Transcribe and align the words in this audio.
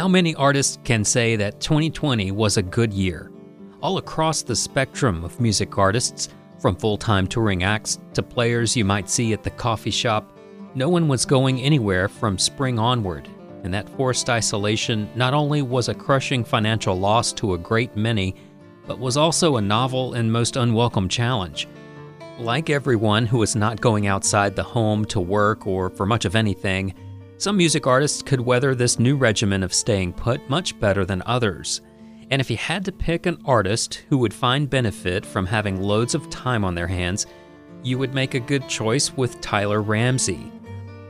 How 0.00 0.08
many 0.08 0.34
artists 0.34 0.78
can 0.82 1.04
say 1.04 1.36
that 1.36 1.60
2020 1.60 2.30
was 2.30 2.56
a 2.56 2.62
good 2.62 2.90
year? 2.90 3.30
All 3.82 3.98
across 3.98 4.40
the 4.40 4.56
spectrum 4.56 5.22
of 5.22 5.38
music 5.38 5.76
artists, 5.76 6.30
from 6.58 6.74
full 6.74 6.96
time 6.96 7.26
touring 7.26 7.64
acts 7.64 7.98
to 8.14 8.22
players 8.22 8.74
you 8.74 8.82
might 8.82 9.10
see 9.10 9.34
at 9.34 9.42
the 9.42 9.50
coffee 9.50 9.90
shop, 9.90 10.34
no 10.74 10.88
one 10.88 11.06
was 11.06 11.26
going 11.26 11.60
anywhere 11.60 12.08
from 12.08 12.38
spring 12.38 12.78
onward, 12.78 13.28
and 13.62 13.74
that 13.74 13.90
forced 13.90 14.30
isolation 14.30 15.06
not 15.16 15.34
only 15.34 15.60
was 15.60 15.90
a 15.90 15.94
crushing 15.94 16.44
financial 16.44 16.98
loss 16.98 17.30
to 17.34 17.52
a 17.52 17.58
great 17.58 17.94
many, 17.94 18.34
but 18.86 18.98
was 18.98 19.18
also 19.18 19.56
a 19.56 19.60
novel 19.60 20.14
and 20.14 20.32
most 20.32 20.56
unwelcome 20.56 21.10
challenge. 21.10 21.68
Like 22.38 22.70
everyone 22.70 23.26
who 23.26 23.42
is 23.42 23.54
not 23.54 23.82
going 23.82 24.06
outside 24.06 24.56
the 24.56 24.62
home 24.62 25.04
to 25.04 25.20
work 25.20 25.66
or 25.66 25.90
for 25.90 26.06
much 26.06 26.24
of 26.24 26.36
anything, 26.36 26.94
some 27.40 27.56
music 27.56 27.86
artists 27.86 28.20
could 28.20 28.38
weather 28.38 28.74
this 28.74 28.98
new 28.98 29.16
regimen 29.16 29.62
of 29.62 29.72
staying 29.72 30.12
put 30.12 30.46
much 30.50 30.78
better 30.78 31.06
than 31.06 31.22
others. 31.24 31.80
And 32.30 32.38
if 32.38 32.50
you 32.50 32.58
had 32.58 32.84
to 32.84 32.92
pick 32.92 33.24
an 33.24 33.40
artist 33.46 34.04
who 34.10 34.18
would 34.18 34.34
find 34.34 34.68
benefit 34.68 35.24
from 35.24 35.46
having 35.46 35.80
loads 35.80 36.14
of 36.14 36.28
time 36.28 36.66
on 36.66 36.74
their 36.74 36.86
hands, 36.86 37.24
you 37.82 37.96
would 37.96 38.12
make 38.12 38.34
a 38.34 38.40
good 38.40 38.68
choice 38.68 39.16
with 39.16 39.40
Tyler 39.40 39.80
Ramsey. 39.80 40.52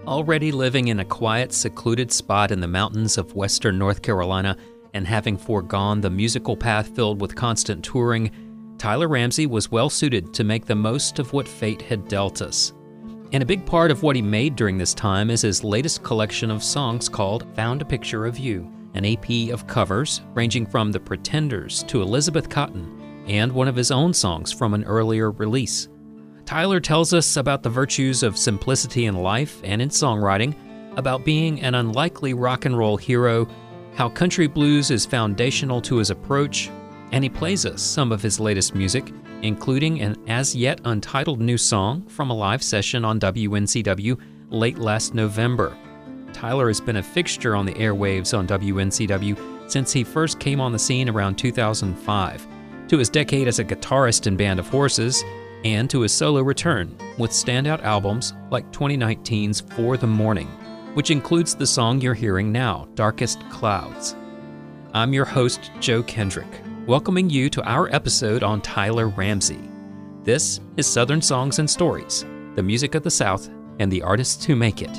Already 0.06 0.52
living 0.52 0.86
in 0.86 1.00
a 1.00 1.04
quiet, 1.04 1.52
secluded 1.52 2.12
spot 2.12 2.52
in 2.52 2.60
the 2.60 2.68
mountains 2.68 3.18
of 3.18 3.34
western 3.34 3.76
North 3.76 4.00
Carolina 4.00 4.56
and 4.94 5.08
having 5.08 5.36
foregone 5.36 6.00
the 6.00 6.10
musical 6.10 6.56
path 6.56 6.94
filled 6.94 7.20
with 7.20 7.34
constant 7.34 7.84
touring, 7.84 8.30
Tyler 8.78 9.08
Ramsey 9.08 9.46
was 9.46 9.72
well 9.72 9.90
suited 9.90 10.32
to 10.34 10.44
make 10.44 10.66
the 10.66 10.76
most 10.76 11.18
of 11.18 11.32
what 11.32 11.48
fate 11.48 11.82
had 11.82 12.06
dealt 12.06 12.40
us. 12.40 12.72
And 13.32 13.44
a 13.44 13.46
big 13.46 13.64
part 13.64 13.92
of 13.92 14.02
what 14.02 14.16
he 14.16 14.22
made 14.22 14.56
during 14.56 14.76
this 14.76 14.92
time 14.92 15.30
is 15.30 15.42
his 15.42 15.62
latest 15.62 16.02
collection 16.02 16.50
of 16.50 16.64
songs 16.64 17.08
called 17.08 17.46
Found 17.54 17.80
a 17.80 17.84
Picture 17.84 18.26
of 18.26 18.38
You, 18.38 18.68
an 18.94 19.04
EP 19.04 19.52
of 19.52 19.68
covers 19.68 20.22
ranging 20.34 20.66
from 20.66 20.90
The 20.90 20.98
Pretenders 20.98 21.84
to 21.84 22.02
Elizabeth 22.02 22.48
Cotten, 22.48 23.24
and 23.28 23.52
one 23.52 23.68
of 23.68 23.76
his 23.76 23.92
own 23.92 24.12
songs 24.12 24.50
from 24.52 24.74
an 24.74 24.82
earlier 24.82 25.30
release. 25.30 25.88
Tyler 26.44 26.80
tells 26.80 27.14
us 27.14 27.36
about 27.36 27.62
the 27.62 27.70
virtues 27.70 28.24
of 28.24 28.36
simplicity 28.36 29.06
in 29.06 29.14
life 29.14 29.60
and 29.62 29.80
in 29.80 29.90
songwriting, 29.90 30.56
about 30.96 31.24
being 31.24 31.60
an 31.62 31.76
unlikely 31.76 32.34
rock 32.34 32.64
and 32.64 32.76
roll 32.76 32.96
hero, 32.96 33.46
how 33.94 34.08
country 34.08 34.48
blues 34.48 34.90
is 34.90 35.06
foundational 35.06 35.80
to 35.82 35.98
his 35.98 36.10
approach, 36.10 36.68
and 37.12 37.22
he 37.22 37.30
plays 37.30 37.64
us 37.64 37.80
some 37.80 38.10
of 38.10 38.22
his 38.22 38.40
latest 38.40 38.74
music, 38.74 39.12
including 39.42 40.00
an 40.00 40.16
as 40.28 40.54
yet 40.54 40.80
untitled 40.84 41.40
new 41.40 41.58
song 41.58 42.02
from 42.06 42.30
a 42.30 42.34
live 42.34 42.62
session 42.62 43.04
on 43.04 43.20
WNCW 43.20 44.18
late 44.50 44.78
last 44.78 45.14
November. 45.14 45.76
Tyler 46.32 46.68
has 46.68 46.80
been 46.80 46.96
a 46.96 47.02
fixture 47.02 47.56
on 47.56 47.66
the 47.66 47.74
airwaves 47.74 48.36
on 48.36 48.46
WNCW 48.46 49.70
since 49.70 49.92
he 49.92 50.04
first 50.04 50.40
came 50.40 50.60
on 50.60 50.72
the 50.72 50.78
scene 50.78 51.08
around 51.08 51.36
2005, 51.36 52.48
to 52.88 52.98
his 52.98 53.08
decade 53.08 53.46
as 53.48 53.58
a 53.58 53.64
guitarist 53.64 54.26
in 54.26 54.36
Band 54.36 54.58
of 54.58 54.68
Horses, 54.68 55.22
and 55.64 55.88
to 55.90 56.00
his 56.00 56.12
solo 56.12 56.42
return 56.42 56.96
with 57.18 57.30
standout 57.30 57.82
albums 57.82 58.32
like 58.50 58.70
2019's 58.72 59.60
For 59.60 59.96
the 59.96 60.06
Morning, 60.06 60.48
which 60.94 61.10
includes 61.10 61.54
the 61.54 61.66
song 61.66 62.00
you're 62.00 62.14
hearing 62.14 62.50
now, 62.50 62.88
Darkest 62.94 63.48
Clouds. 63.50 64.16
I'm 64.92 65.12
your 65.12 65.24
host, 65.24 65.70
Joe 65.78 66.02
Kendrick, 66.02 66.48
welcoming 66.86 67.28
you 67.28 67.50
to 67.50 67.62
our 67.64 67.94
episode 67.94 68.42
on 68.42 68.60
Tyler 68.62 69.08
Ramsey. 69.08 69.68
This 70.24 70.60
is 70.76 70.86
Southern 70.86 71.20
Songs 71.20 71.58
and 71.58 71.68
Stories, 71.68 72.24
the 72.54 72.62
music 72.62 72.94
of 72.94 73.02
the 73.02 73.10
South 73.10 73.48
and 73.78 73.92
the 73.92 74.02
artists 74.02 74.44
who 74.44 74.56
make 74.56 74.80
it. 74.82 74.90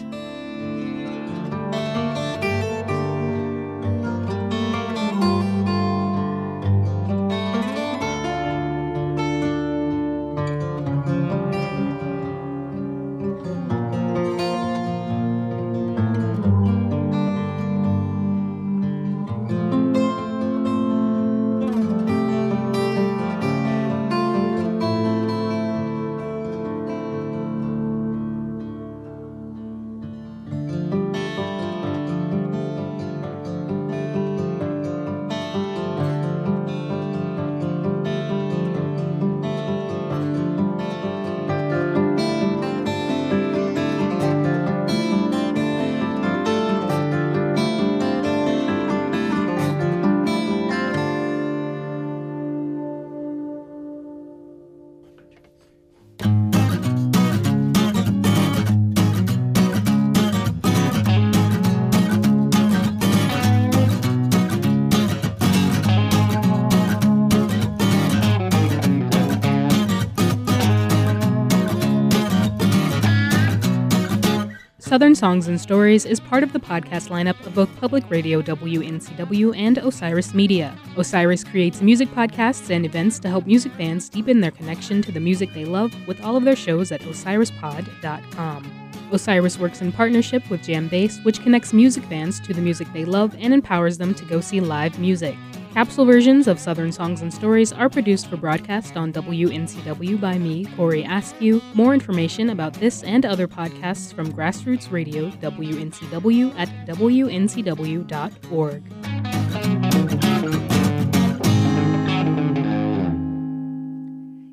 Southern 74.91 75.15
Songs 75.15 75.47
and 75.47 75.61
Stories 75.61 76.03
is 76.03 76.19
part 76.19 76.43
of 76.43 76.51
the 76.51 76.59
podcast 76.59 77.07
lineup 77.07 77.45
of 77.45 77.55
both 77.55 77.73
Public 77.79 78.09
Radio 78.09 78.41
WNCW 78.41 79.55
and 79.55 79.77
Osiris 79.77 80.33
Media. 80.33 80.77
Osiris 80.97 81.45
creates 81.45 81.81
music 81.81 82.09
podcasts 82.09 82.69
and 82.69 82.85
events 82.85 83.17
to 83.19 83.29
help 83.29 83.45
music 83.45 83.71
fans 83.75 84.09
deepen 84.09 84.41
their 84.41 84.51
connection 84.51 85.01
to 85.03 85.13
the 85.13 85.19
music 85.21 85.53
they 85.53 85.63
love 85.63 85.93
with 86.07 86.21
all 86.25 86.35
of 86.35 86.43
their 86.43 86.57
shows 86.57 86.91
at 86.91 86.99
osirispod.com. 87.03 88.69
Osiris 89.13 89.57
works 89.57 89.81
in 89.81 89.93
partnership 89.93 90.49
with 90.49 90.59
JamBase, 90.59 91.23
which 91.23 91.41
connects 91.41 91.71
music 91.71 92.03
fans 92.03 92.41
to 92.41 92.53
the 92.53 92.59
music 92.59 92.91
they 92.91 93.05
love 93.05 93.33
and 93.39 93.53
empowers 93.53 93.97
them 93.97 94.13
to 94.13 94.25
go 94.25 94.41
see 94.41 94.59
live 94.59 94.99
music. 94.99 95.37
Capsule 95.73 96.03
versions 96.03 96.47
of 96.49 96.59
Southern 96.59 96.91
Songs 96.91 97.21
and 97.21 97.33
Stories 97.33 97.71
are 97.71 97.89
produced 97.89 98.27
for 98.29 98.35
broadcast 98.35 98.97
on 98.97 99.13
WNCW 99.13 100.19
by 100.19 100.37
me, 100.37 100.65
Corey 100.75 101.03
Askew. 101.03 101.61
More 101.73 101.93
information 101.93 102.49
about 102.49 102.73
this 102.73 103.03
and 103.03 103.25
other 103.25 103.47
podcasts 103.47 104.13
from 104.13 104.33
Grassroots 104.33 104.91
Radio, 104.91 105.29
WNCW, 105.29 106.53
at 106.57 106.67
WNCW.org. 106.87 108.83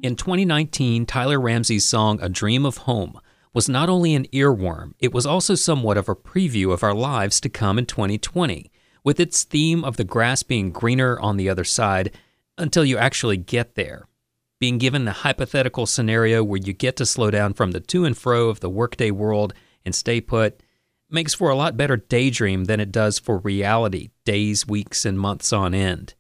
In 0.05 0.15
2019, 0.15 1.05
Tyler 1.05 1.41
Ramsey's 1.41 1.85
song 1.85 2.21
A 2.23 2.29
Dream 2.29 2.65
of 2.65 2.77
Home 2.79 3.19
was 3.53 3.69
not 3.69 3.89
only 3.89 4.15
an 4.15 4.27
earworm, 4.27 4.93
it 5.01 5.13
was 5.13 5.27
also 5.27 5.57
somewhat 5.57 5.97
of 5.97 6.09
a 6.09 6.15
preview 6.15 6.73
of 6.73 6.85
our 6.85 6.95
lives 6.95 7.41
to 7.41 7.49
come 7.49 7.77
in 7.77 7.87
2020 7.87 8.71
with 9.09 9.19
its 9.19 9.43
theme 9.43 9.87
of 9.87 9.97
the 9.97 10.05
grass 10.05 10.43
being 10.43 10.71
greener 10.71 11.19
on 11.21 11.39
the 11.39 11.49
other 11.49 11.65
side 11.65 12.13
until 12.59 12.85
you 12.85 12.99
actually 12.99 13.39
get 13.39 13.75
there. 13.75 14.07
Being 14.61 14.77
given 14.77 15.07
the 15.07 15.23
hypothetical 15.25 15.87
scenario 15.87 16.45
where 16.45 16.61
you 16.63 16.75
get 16.75 16.97
to 16.97 17.07
slow 17.07 17.31
down 17.31 17.55
from 17.55 17.71
the 17.71 17.81
to 17.81 18.05
and 18.05 18.15
fro 18.15 18.51
of 18.51 18.61
the 18.61 18.69
workday 18.69 19.11
world 19.11 19.55
and 19.83 19.95
stay 19.95 20.21
put 20.21 20.63
makes 21.09 21.33
for 21.33 21.49
a 21.49 21.55
lot 21.55 21.75
better 21.75 21.97
daydream 21.97 22.67
than 22.67 22.81
it 22.81 22.93
does 22.93 23.19
for 23.19 23.39
reality, 23.39 24.11
days, 24.27 24.67
weeks, 24.67 25.07
and 25.07 25.19
months 25.19 25.55
on 25.55 25.73
end. 25.73 26.13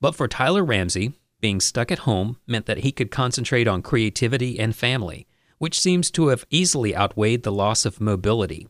But 0.00 0.14
for 0.14 0.26
Tyler 0.26 0.64
Ramsey, 0.64 1.12
being 1.42 1.60
stuck 1.60 1.92
at 1.92 2.06
home 2.08 2.38
meant 2.46 2.64
that 2.64 2.78
he 2.78 2.90
could 2.90 3.10
concentrate 3.10 3.68
on 3.68 3.82
creativity 3.82 4.58
and 4.58 4.74
family, 4.74 5.26
which 5.58 5.78
seems 5.78 6.10
to 6.12 6.28
have 6.28 6.46
easily 6.48 6.96
outweighed 6.96 7.42
the 7.42 7.52
loss 7.52 7.84
of 7.84 8.00
mobility. 8.00 8.66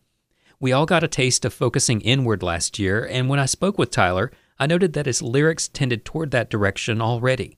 We 0.61 0.73
all 0.73 0.85
got 0.85 1.03
a 1.03 1.09
taste 1.09 1.47
of 1.47 1.55
focusing 1.55 2.03
inward 2.03 2.43
last 2.43 2.79
year, 2.79 3.07
and 3.11 3.31
when 3.31 3.41
I 3.41 3.47
spoke 3.47 3.79
with 3.79 3.91
Tyler, 3.91 4.31
I 4.59 4.67
noted 4.67 4.93
that 4.93 5.07
his 5.07 5.23
lyrics 5.23 5.69
tended 5.69 6.05
toward 6.05 6.33
that 6.33 6.51
direction 6.51 7.01
already. 7.01 7.57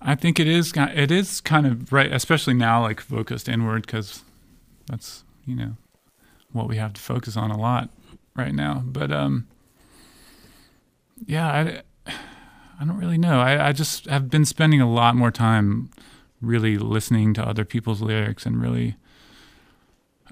I 0.00 0.14
think 0.14 0.38
it 0.38 0.46
is 0.46 0.72
it 0.76 1.10
is 1.10 1.40
kind 1.40 1.66
of 1.66 1.92
right, 1.92 2.12
especially 2.12 2.54
now, 2.54 2.82
like 2.82 3.00
focused 3.00 3.48
inward, 3.48 3.86
because 3.86 4.22
that's 4.86 5.24
you 5.44 5.56
know 5.56 5.76
what 6.52 6.68
we 6.68 6.76
have 6.76 6.92
to 6.92 7.00
focus 7.00 7.36
on 7.36 7.50
a 7.50 7.58
lot 7.58 7.90
right 8.36 8.54
now. 8.54 8.82
But 8.84 9.10
um, 9.10 9.48
yeah, 11.26 11.48
I 11.48 11.82
I 12.80 12.84
don't 12.84 12.98
really 12.98 13.18
know. 13.18 13.40
I 13.40 13.68
I 13.68 13.72
just 13.72 14.06
have 14.06 14.30
been 14.30 14.44
spending 14.44 14.80
a 14.80 14.90
lot 14.90 15.16
more 15.16 15.32
time 15.32 15.90
really 16.40 16.78
listening 16.78 17.34
to 17.34 17.46
other 17.46 17.64
people's 17.64 18.00
lyrics 18.00 18.46
and 18.46 18.60
really 18.60 18.96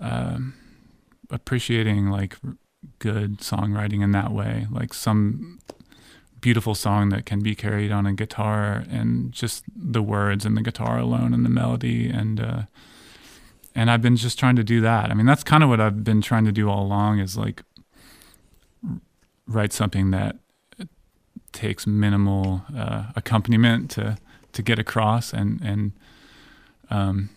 um 0.00 0.54
appreciating 1.30 2.08
like 2.08 2.36
good 2.98 3.38
songwriting 3.38 4.02
in 4.02 4.12
that 4.12 4.32
way, 4.32 4.66
like 4.70 4.94
some 4.94 5.58
beautiful 6.40 6.74
song 6.74 7.10
that 7.10 7.26
can 7.26 7.40
be 7.40 7.54
carried 7.54 7.92
on 7.92 8.06
a 8.06 8.12
guitar 8.12 8.84
and 8.90 9.32
just 9.32 9.64
the 9.76 10.02
words 10.02 10.46
and 10.46 10.56
the 10.56 10.62
guitar 10.62 10.98
alone 10.98 11.34
and 11.34 11.44
the 11.44 11.50
melody 11.50 12.08
and 12.08 12.40
uh, 12.40 12.62
and 13.74 13.90
I've 13.90 14.02
been 14.02 14.16
just 14.16 14.38
trying 14.38 14.56
to 14.56 14.64
do 14.64 14.80
that. 14.80 15.10
I 15.10 15.14
mean, 15.14 15.26
that's 15.26 15.44
kind 15.44 15.62
of 15.62 15.68
what 15.68 15.80
I've 15.80 16.02
been 16.02 16.20
trying 16.20 16.44
to 16.44 16.52
do 16.52 16.68
all 16.68 16.82
along 16.82 17.20
is 17.20 17.36
like 17.36 17.62
write 19.46 19.72
something 19.72 20.10
that 20.10 20.36
takes 21.52 21.86
minimal 21.86 22.62
uh, 22.76 23.06
accompaniment 23.16 23.90
to 23.92 24.16
to 24.52 24.62
get 24.62 24.78
across 24.78 25.32
and 25.32 25.60
and 25.62 25.92
um, 26.90 27.30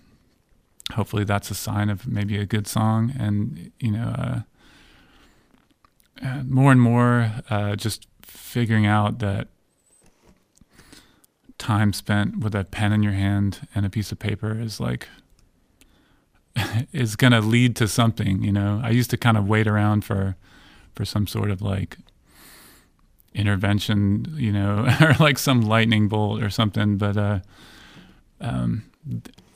hopefully 0.93 1.23
that's 1.23 1.51
a 1.51 1.55
sign 1.55 1.89
of 1.89 2.07
maybe 2.07 2.37
a 2.37 2.45
good 2.45 2.67
song. 2.67 3.13
And 3.17 3.71
you 3.79 3.91
know 3.91 4.13
uh, 4.17 4.39
uh, 6.23 6.43
more 6.43 6.71
and 6.71 6.81
more 6.81 7.31
uh, 7.49 7.75
just 7.75 8.07
figuring 8.21 8.85
out 8.85 9.19
that 9.19 9.47
time 11.57 11.93
spent 11.93 12.39
with 12.39 12.55
a 12.55 12.63
pen 12.63 12.91
in 12.91 13.03
your 13.03 13.13
hand 13.13 13.67
and 13.73 13.85
a 13.85 13.89
piece 13.89 14.11
of 14.11 14.19
paper 14.19 14.59
is 14.59 14.79
like 14.79 15.07
is 16.91 17.15
going 17.15 17.31
to 17.31 17.39
lead 17.41 17.75
to 17.75 17.87
something 17.87 18.43
you 18.43 18.51
know? 18.51 18.81
I 18.83 18.89
used 18.89 19.09
to 19.11 19.17
kind 19.17 19.37
of 19.37 19.47
wait 19.47 19.67
around 19.67 20.05
for 20.05 20.35
for 20.93 21.05
some 21.05 21.25
sort 21.25 21.49
of 21.49 21.61
like 21.61 21.97
intervention 23.33 24.27
you 24.35 24.51
know 24.51 24.87
or 25.01 25.15
like 25.19 25.37
some 25.37 25.61
lightning 25.61 26.07
bolt 26.07 26.41
or 26.41 26.49
something. 26.49 26.97
But 26.97 27.17
uh 27.17 27.39
um 28.39 28.83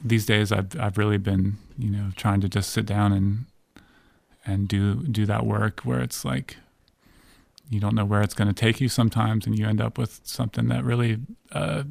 these 0.04 0.26
days 0.26 0.52
I've 0.52 0.80
I've 0.80 0.98
really 0.98 1.18
been 1.18 1.58
you 1.78 1.90
know 1.90 2.10
trying 2.16 2.42
to 2.42 2.50
just 2.50 2.72
sit 2.72 2.86
down 2.86 3.12
and 3.14 3.46
and 4.46 4.68
do 4.68 4.96
do 4.96 5.26
that 5.26 5.46
work 5.46 5.82
where 5.82 6.00
it's 6.00 6.24
like 6.24 6.58
you 7.70 7.80
don't 7.80 7.96
know 7.96 8.06
where 8.06 8.22
it's 8.22 8.34
going 8.34 8.48
to 8.48 8.54
take 8.54 8.80
you 8.80 8.88
sometimes 8.88 9.46
and 9.46 9.58
you 9.58 9.68
end 9.68 9.82
up 9.82 9.98
with 9.98 10.22
something 10.24 10.70
that 10.70 10.86
really 10.86 11.18
uh, 11.52 11.84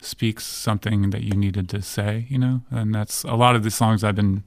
speaks 0.00 0.46
something 0.46 1.10
that 1.10 1.22
you 1.22 1.32
needed 1.32 1.68
to 1.68 1.82
say 1.82 2.26
you 2.28 2.38
know? 2.38 2.62
And 2.70 2.94
that's 2.94 3.24
a 3.24 3.34
lot 3.34 3.56
of 3.56 3.64
the 3.64 3.70
songs 3.70 4.04
I've 4.04 4.14
been 4.16 4.44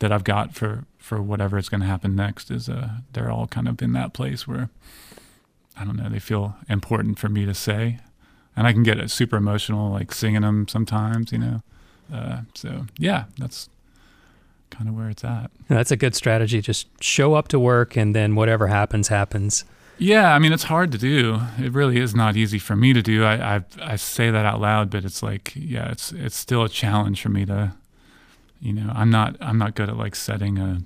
that 0.00 0.12
I've 0.12 0.24
got 0.24 0.54
for 0.54 0.84
for 0.98 1.20
whatever 1.22 1.58
is 1.58 1.68
going 1.68 1.80
to 1.80 1.86
happen 1.86 2.14
next 2.14 2.50
is 2.50 2.68
uh 2.68 2.90
they're 3.12 3.30
all 3.30 3.46
kind 3.46 3.66
of 3.66 3.80
in 3.82 3.92
that 3.94 4.12
place 4.12 4.46
where 4.46 4.68
I 5.76 5.84
don't 5.84 5.96
know 5.96 6.08
they 6.08 6.18
feel 6.20 6.56
important 6.68 7.18
for 7.18 7.28
me 7.28 7.46
to 7.46 7.54
say. 7.54 7.98
And 8.56 8.66
I 8.66 8.72
can 8.72 8.82
get 8.82 9.08
super 9.10 9.36
emotional 9.36 9.90
like 9.90 10.12
singing 10.12 10.42
them 10.42 10.68
sometimes 10.68 11.32
you 11.32 11.38
know 11.38 11.62
uh, 12.12 12.40
so 12.54 12.86
yeah, 12.98 13.24
that's 13.38 13.68
kind 14.70 14.88
of 14.88 14.96
where 14.96 15.10
it's 15.10 15.24
at. 15.24 15.50
That's 15.68 15.90
a 15.90 15.96
good 15.96 16.14
strategy. 16.14 16.60
Just 16.60 16.86
show 17.02 17.34
up 17.34 17.48
to 17.48 17.58
work, 17.58 17.96
and 17.96 18.14
then 18.14 18.34
whatever 18.34 18.66
happens, 18.66 19.08
happens. 19.08 19.64
Yeah, 19.98 20.32
I 20.32 20.38
mean 20.38 20.52
it's 20.52 20.64
hard 20.64 20.92
to 20.92 20.98
do. 20.98 21.40
It 21.58 21.72
really 21.72 21.98
is 21.98 22.14
not 22.14 22.36
easy 22.36 22.58
for 22.58 22.76
me 22.76 22.92
to 22.92 23.02
do. 23.02 23.24
I, 23.24 23.56
I 23.56 23.64
I 23.82 23.96
say 23.96 24.30
that 24.30 24.44
out 24.44 24.60
loud, 24.60 24.90
but 24.90 25.04
it's 25.04 25.22
like 25.22 25.52
yeah, 25.56 25.90
it's 25.90 26.12
it's 26.12 26.36
still 26.36 26.62
a 26.62 26.68
challenge 26.68 27.20
for 27.20 27.30
me 27.30 27.44
to, 27.46 27.72
you 28.60 28.72
know, 28.72 28.92
I'm 28.94 29.10
not 29.10 29.36
I'm 29.40 29.58
not 29.58 29.74
good 29.74 29.88
at 29.88 29.96
like 29.96 30.14
setting 30.14 30.58
a 30.58 30.82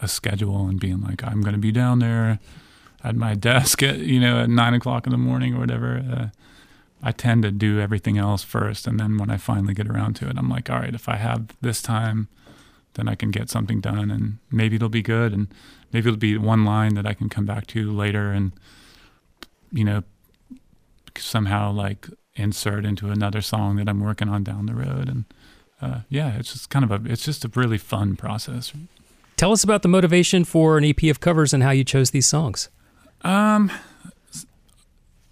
a 0.00 0.08
schedule 0.08 0.66
and 0.68 0.80
being 0.80 1.02
like 1.02 1.22
I'm 1.22 1.42
going 1.42 1.54
to 1.54 1.60
be 1.60 1.72
down 1.72 1.98
there 1.98 2.38
at 3.04 3.14
my 3.14 3.34
desk 3.50 3.82
at 3.82 3.98
you 3.98 4.20
know 4.20 4.40
at 4.40 4.48
nine 4.48 4.72
o'clock 4.72 5.06
in 5.06 5.12
the 5.12 5.18
morning 5.18 5.54
or 5.54 5.60
whatever. 5.60 6.02
Uh, 6.10 6.26
I 7.02 7.12
tend 7.12 7.42
to 7.42 7.50
do 7.50 7.80
everything 7.80 8.18
else 8.18 8.42
first. 8.42 8.86
And 8.86 8.98
then 8.98 9.18
when 9.18 9.30
I 9.30 9.36
finally 9.36 9.74
get 9.74 9.88
around 9.88 10.14
to 10.16 10.28
it, 10.28 10.36
I'm 10.38 10.48
like, 10.48 10.70
all 10.70 10.80
right, 10.80 10.94
if 10.94 11.08
I 11.08 11.16
have 11.16 11.48
this 11.60 11.82
time, 11.82 12.28
then 12.94 13.08
I 13.08 13.14
can 13.14 13.30
get 13.30 13.50
something 13.50 13.80
done 13.80 14.10
and 14.10 14.38
maybe 14.50 14.76
it'll 14.76 14.88
be 14.88 15.02
good. 15.02 15.32
And 15.32 15.48
maybe 15.92 16.08
it'll 16.08 16.18
be 16.18 16.38
one 16.38 16.64
line 16.64 16.94
that 16.94 17.06
I 17.06 17.14
can 17.14 17.28
come 17.28 17.44
back 17.44 17.66
to 17.68 17.90
later 17.90 18.32
and, 18.32 18.52
you 19.70 19.84
know, 19.84 20.02
somehow 21.18 21.72
like 21.72 22.08
insert 22.34 22.84
into 22.84 23.10
another 23.10 23.40
song 23.40 23.76
that 23.76 23.88
I'm 23.88 24.00
working 24.00 24.28
on 24.28 24.42
down 24.42 24.66
the 24.66 24.74
road. 24.74 25.08
And 25.08 25.24
uh, 25.80 26.00
yeah, 26.08 26.36
it's 26.38 26.52
just 26.52 26.70
kind 26.70 26.84
of 26.84 26.90
a, 26.90 27.10
it's 27.10 27.24
just 27.24 27.44
a 27.44 27.50
really 27.54 27.78
fun 27.78 28.16
process. 28.16 28.72
Tell 29.36 29.52
us 29.52 29.62
about 29.62 29.82
the 29.82 29.88
motivation 29.88 30.44
for 30.44 30.78
an 30.78 30.84
EP 30.84 31.02
of 31.04 31.20
covers 31.20 31.52
and 31.52 31.62
how 31.62 31.70
you 31.70 31.84
chose 31.84 32.10
these 32.10 32.26
songs. 32.26 32.70
Um, 33.22 33.70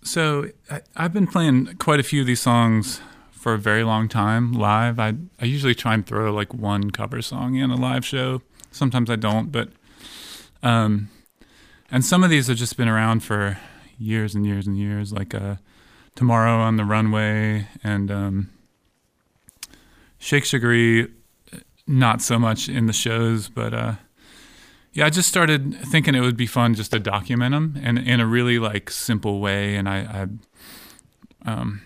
so 0.05 0.51
I, 0.71 1.03
have 1.03 1.13
been 1.13 1.27
playing 1.27 1.77
quite 1.79 1.99
a 1.99 2.03
few 2.03 2.21
of 2.21 2.27
these 2.27 2.41
songs 2.41 3.01
for 3.33 3.55
a 3.55 3.59
very 3.59 3.83
long 3.83 4.09
time 4.09 4.53
live. 4.53 5.01
I 5.01 5.15
I 5.41 5.47
usually 5.47 5.75
try 5.75 5.95
and 5.95 6.07
throw 6.07 6.33
like 6.33 6.55
one 6.55 6.91
cover 6.91 7.21
song 7.23 7.57
in 7.57 7.71
a 7.71 7.75
live 7.75 8.05
show. 8.05 8.43
Sometimes 8.71 9.11
I 9.11 9.17
don't, 9.17 9.51
but 9.51 9.71
um, 10.63 11.11
and 11.91 12.05
some 12.05 12.23
of 12.23 12.31
these 12.31 12.47
have 12.49 12.57
just 12.57 12.77
been 12.77 12.89
around 12.89 13.21
for 13.21 13.59
years 13.99 14.35
and 14.35 14.47
years 14.47 14.67
and 14.67 14.79
years, 14.79 15.13
like 15.13 15.35
uh, 15.35 15.57
"Tomorrow 16.15 16.59
on 16.59 16.77
the 16.77 16.85
Runway" 16.85 17.69
and 17.83 18.11
um, 18.11 18.51
"Shake 20.19 20.45
Sugaree." 20.45 21.09
Not 21.87 22.23
so 22.23 22.39
much 22.39 22.67
in 22.67 22.87
the 22.87 22.95
shows, 22.95 23.51
but 23.51 23.75
uh, 23.75 23.95
yeah, 24.95 25.07
I 25.07 25.11
just 25.11 25.29
started 25.29 25.75
thinking 25.75 26.15
it 26.15 26.21
would 26.21 26.37
be 26.37 26.47
fun 26.47 26.75
just 26.75 26.93
to 26.93 27.01
document 27.01 27.53
them 27.53 27.77
and 27.83 27.99
in 27.99 28.21
a 28.21 28.27
really 28.27 28.61
like 28.61 28.91
simple 28.91 29.41
way. 29.41 29.75
And 29.75 29.89
I, 29.89 30.29
I 31.45 31.51
um, 31.51 31.83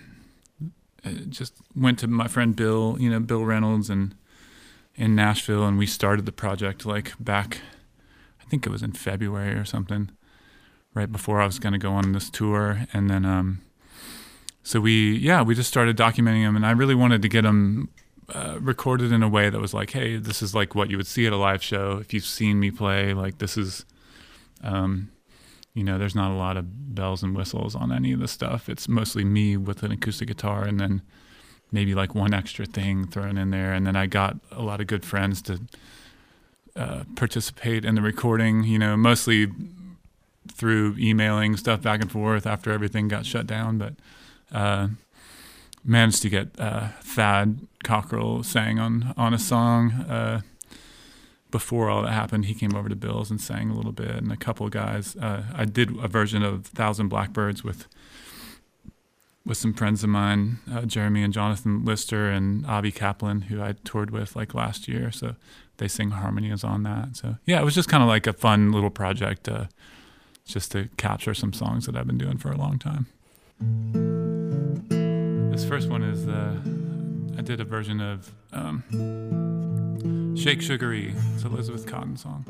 just 1.28 1.54
went 1.74 1.98
to 2.00 2.06
my 2.06 2.28
friend 2.28 2.54
Bill, 2.54 2.96
you 3.00 3.08
know, 3.08 3.18
Bill 3.18 3.44
Reynolds, 3.44 3.88
and 3.88 4.14
in 4.94 5.14
Nashville, 5.14 5.64
and 5.64 5.78
we 5.78 5.86
started 5.86 6.26
the 6.26 6.32
project 6.32 6.84
like 6.84 7.12
back. 7.18 7.60
I 8.40 8.44
think 8.44 8.66
it 8.66 8.70
was 8.70 8.82
in 8.82 8.92
February 8.92 9.54
or 9.54 9.64
something, 9.64 10.10
right 10.92 11.10
before 11.10 11.40
I 11.40 11.46
was 11.46 11.58
going 11.58 11.72
to 11.72 11.78
go 11.78 11.92
on 11.92 12.12
this 12.12 12.28
tour, 12.28 12.86
and 12.92 13.08
then 13.08 13.24
um, 13.24 13.62
so 14.62 14.80
we 14.80 15.16
yeah 15.16 15.40
we 15.40 15.54
just 15.54 15.70
started 15.70 15.96
documenting 15.96 16.44
them, 16.44 16.56
and 16.56 16.66
I 16.66 16.72
really 16.72 16.94
wanted 16.94 17.22
to 17.22 17.28
get 17.28 17.42
them 17.42 17.88
uh, 18.34 18.58
recorded 18.60 19.10
in 19.10 19.22
a 19.22 19.28
way 19.28 19.48
that 19.48 19.60
was 19.60 19.72
like, 19.72 19.90
hey, 19.90 20.16
this 20.16 20.42
is 20.42 20.54
like 20.54 20.74
what 20.74 20.90
you 20.90 20.96
would 20.96 21.06
see 21.06 21.26
at 21.26 21.32
a 21.32 21.36
live 21.36 21.62
show. 21.62 21.98
If 21.98 22.12
you've 22.12 22.24
seen 22.24 22.60
me 22.60 22.70
play, 22.70 23.14
like 23.14 23.38
this 23.38 23.56
is, 23.56 23.86
um, 24.62 25.10
you 25.74 25.82
know, 25.82 25.98
there's 25.98 26.14
not 26.14 26.30
a 26.30 26.34
lot 26.34 26.56
of 26.56 26.94
bells 26.94 27.22
and 27.22 27.34
whistles 27.34 27.74
on 27.74 27.90
any 27.92 28.12
of 28.12 28.20
the 28.20 28.28
stuff. 28.28 28.68
It's 28.68 28.88
mostly 28.88 29.24
me 29.24 29.56
with 29.56 29.82
an 29.82 29.92
acoustic 29.92 30.28
guitar 30.28 30.64
and 30.64 30.78
then 30.78 31.02
maybe 31.72 31.94
like 31.94 32.14
one 32.14 32.34
extra 32.34 32.66
thing 32.66 33.06
thrown 33.06 33.38
in 33.38 33.50
there. 33.50 33.72
And 33.72 33.86
then 33.86 33.96
I 33.96 34.06
got 34.06 34.36
a 34.52 34.62
lot 34.62 34.80
of 34.80 34.86
good 34.86 35.04
friends 35.04 35.40
to 35.42 35.60
uh, 36.76 37.04
participate 37.16 37.84
in 37.84 37.94
the 37.94 38.02
recording, 38.02 38.64
you 38.64 38.78
know, 38.78 38.96
mostly 38.96 39.48
through 40.52 40.96
emailing 40.98 41.56
stuff 41.56 41.82
back 41.82 42.00
and 42.00 42.10
forth 42.10 42.46
after 42.46 42.72
everything 42.72 43.08
got 43.08 43.24
shut 43.24 43.46
down. 43.46 43.78
But, 43.78 43.94
uh, 44.52 44.88
managed 45.88 46.22
to 46.22 46.28
get 46.28 46.48
uh, 46.60 46.88
Thad 47.00 47.60
Cockrell 47.82 48.42
sang 48.44 48.78
on 48.78 49.14
on 49.16 49.34
a 49.34 49.38
song 49.38 49.92
uh, 49.92 50.42
before 51.50 51.88
all 51.88 52.02
that 52.02 52.12
happened. 52.12 52.44
He 52.44 52.54
came 52.54 52.74
over 52.74 52.88
to 52.88 52.96
Bill's 52.96 53.30
and 53.30 53.40
sang 53.40 53.70
a 53.70 53.74
little 53.74 53.92
bit, 53.92 54.10
and 54.10 54.30
a 54.30 54.36
couple 54.36 54.66
of 54.66 54.72
guys. 54.72 55.16
Uh, 55.16 55.44
I 55.54 55.64
did 55.64 55.98
a 55.98 56.08
version 56.08 56.42
of 56.42 56.66
Thousand 56.66 57.08
Blackbirds 57.08 57.64
with 57.64 57.88
with 59.46 59.56
some 59.56 59.72
friends 59.72 60.04
of 60.04 60.10
mine, 60.10 60.58
uh, 60.70 60.82
Jeremy 60.82 61.22
and 61.22 61.32
Jonathan 61.32 61.82
Lister 61.82 62.30
and 62.30 62.66
Avi 62.66 62.92
Kaplan, 62.92 63.42
who 63.42 63.62
I 63.62 63.74
toured 63.82 64.10
with 64.10 64.36
like 64.36 64.52
last 64.52 64.88
year. 64.88 65.10
So 65.10 65.36
they 65.78 65.88
sing 65.88 66.10
harmonies 66.10 66.62
on 66.62 66.82
that. 66.82 67.16
So 67.16 67.36
yeah, 67.46 67.60
it 67.60 67.64
was 67.64 67.74
just 67.74 67.88
kind 67.88 68.02
of 68.02 68.08
like 68.08 68.26
a 68.26 68.34
fun 68.34 68.72
little 68.72 68.90
project, 68.90 69.48
uh, 69.48 69.64
just 70.44 70.72
to 70.72 70.90
capture 70.98 71.32
some 71.32 71.54
songs 71.54 71.86
that 71.86 71.96
I've 71.96 72.06
been 72.06 72.18
doing 72.18 72.36
for 72.36 72.52
a 72.52 72.58
long 72.58 72.78
time. 72.78 74.37
This 75.58 75.66
first 75.68 75.88
one 75.88 76.04
is 76.04 76.28
uh, 76.28 76.54
I 77.36 77.42
did 77.42 77.60
a 77.60 77.64
version 77.64 78.00
of 78.00 78.32
um, 78.52 80.36
Shake 80.36 80.62
Sugaree. 80.62 81.12
It's 81.34 81.42
Elizabeth 81.42 81.84
Cotten 81.84 82.16
song. 82.16 82.44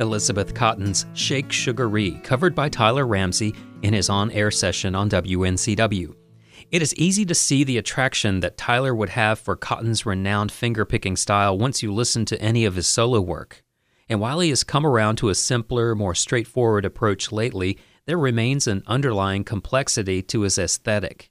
Elizabeth 0.00 0.54
Cotten's 0.54 1.06
Shake 1.12 1.52
Sugaree, 1.52 2.20
covered 2.24 2.54
by 2.54 2.68
Tyler 2.68 3.06
Ramsey 3.06 3.54
in 3.82 3.92
his 3.92 4.08
on 4.08 4.30
air 4.30 4.50
session 4.50 4.94
on 4.94 5.10
WNCW. 5.10 6.14
It 6.70 6.82
is 6.82 6.94
easy 6.94 7.24
to 7.26 7.34
see 7.34 7.64
the 7.64 7.78
attraction 7.78 8.40
that 8.40 8.56
Tyler 8.56 8.94
would 8.94 9.10
have 9.10 9.38
for 9.38 9.56
Cotton's 9.56 10.06
renowned 10.06 10.50
fingerpicking 10.50 11.18
style 11.18 11.58
once 11.58 11.82
you 11.82 11.92
listen 11.92 12.24
to 12.26 12.40
any 12.40 12.64
of 12.64 12.76
his 12.76 12.86
solo 12.86 13.20
work. 13.20 13.62
And 14.08 14.20
while 14.20 14.40
he 14.40 14.48
has 14.48 14.64
come 14.64 14.86
around 14.86 15.16
to 15.16 15.28
a 15.28 15.34
simpler, 15.34 15.94
more 15.94 16.14
straightforward 16.14 16.84
approach 16.84 17.30
lately, 17.30 17.78
there 18.06 18.18
remains 18.18 18.66
an 18.66 18.82
underlying 18.86 19.44
complexity 19.44 20.22
to 20.22 20.40
his 20.40 20.58
aesthetic. 20.58 21.30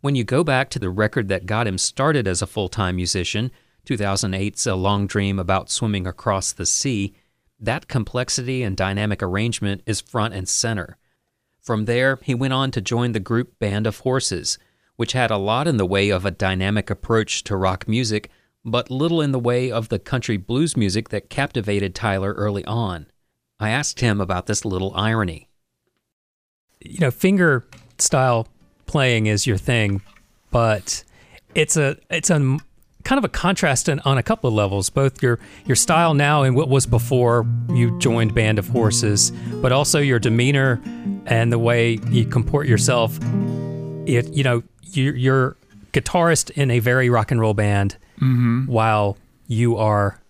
When 0.00 0.14
you 0.14 0.24
go 0.24 0.44
back 0.44 0.70
to 0.70 0.78
the 0.78 0.90
record 0.90 1.28
that 1.28 1.46
got 1.46 1.66
him 1.66 1.78
started 1.78 2.28
as 2.28 2.42
a 2.42 2.46
full 2.46 2.68
time 2.68 2.96
musician, 2.96 3.50
2008's 3.86 4.66
A 4.66 4.74
Long 4.74 5.06
Dream 5.06 5.38
About 5.38 5.70
Swimming 5.70 6.06
Across 6.06 6.52
the 6.52 6.66
Sea, 6.66 7.14
that 7.60 7.88
complexity 7.88 8.62
and 8.62 8.76
dynamic 8.76 9.22
arrangement 9.22 9.82
is 9.86 10.00
front 10.00 10.34
and 10.34 10.48
center. 10.48 10.96
From 11.62 11.84
there, 11.84 12.18
he 12.22 12.34
went 12.34 12.54
on 12.54 12.70
to 12.70 12.80
join 12.80 13.12
the 13.12 13.20
group 13.20 13.58
Band 13.58 13.86
of 13.86 13.98
Horses, 13.98 14.58
which 14.96 15.12
had 15.12 15.30
a 15.30 15.36
lot 15.36 15.68
in 15.68 15.76
the 15.76 15.86
way 15.86 16.10
of 16.10 16.24
a 16.24 16.30
dynamic 16.30 16.90
approach 16.90 17.44
to 17.44 17.56
rock 17.56 17.86
music, 17.86 18.30
but 18.64 18.90
little 18.90 19.20
in 19.20 19.32
the 19.32 19.38
way 19.38 19.70
of 19.70 19.88
the 19.88 19.98
country 19.98 20.36
blues 20.36 20.76
music 20.76 21.10
that 21.10 21.30
captivated 21.30 21.94
Tyler 21.94 22.32
early 22.32 22.64
on. 22.64 23.06
I 23.58 23.70
asked 23.70 24.00
him 24.00 24.20
about 24.20 24.46
this 24.46 24.64
little 24.64 24.92
irony. 24.94 25.48
You 26.80 26.98
know, 26.98 27.10
finger 27.10 27.66
style 27.98 28.48
playing 28.86 29.26
is 29.26 29.46
your 29.46 29.58
thing, 29.58 30.00
but 30.50 31.04
it's 31.54 31.76
a 31.76 31.96
it's 32.08 32.30
a 32.30 32.58
kind 33.04 33.18
of 33.18 33.24
a 33.24 33.28
contrast 33.28 33.88
in, 33.88 34.00
on 34.00 34.18
a 34.18 34.22
couple 34.22 34.48
of 34.48 34.54
levels, 34.54 34.90
both 34.90 35.22
your 35.22 35.38
your 35.66 35.76
style 35.76 36.14
now 36.14 36.42
and 36.42 36.54
what 36.56 36.68
was 36.68 36.86
before 36.86 37.46
you 37.70 37.98
joined 37.98 38.34
Band 38.34 38.58
of 38.58 38.68
Horses, 38.68 39.30
but 39.62 39.72
also 39.72 39.98
your 40.00 40.18
demeanor 40.18 40.80
and 41.26 41.52
the 41.52 41.58
way 41.58 41.98
you 42.10 42.24
comport 42.26 42.66
yourself. 42.66 43.18
It 44.06 44.28
you 44.32 44.42
know 44.44 44.62
you're, 44.92 45.14
you're 45.16 45.56
guitarist 45.92 46.50
in 46.52 46.70
a 46.70 46.78
very 46.78 47.10
rock 47.10 47.30
and 47.30 47.40
roll 47.40 47.54
band, 47.54 47.96
Mm-hmm. 48.20 48.66
while 48.66 49.16
you 49.46 49.76
are 49.78 50.20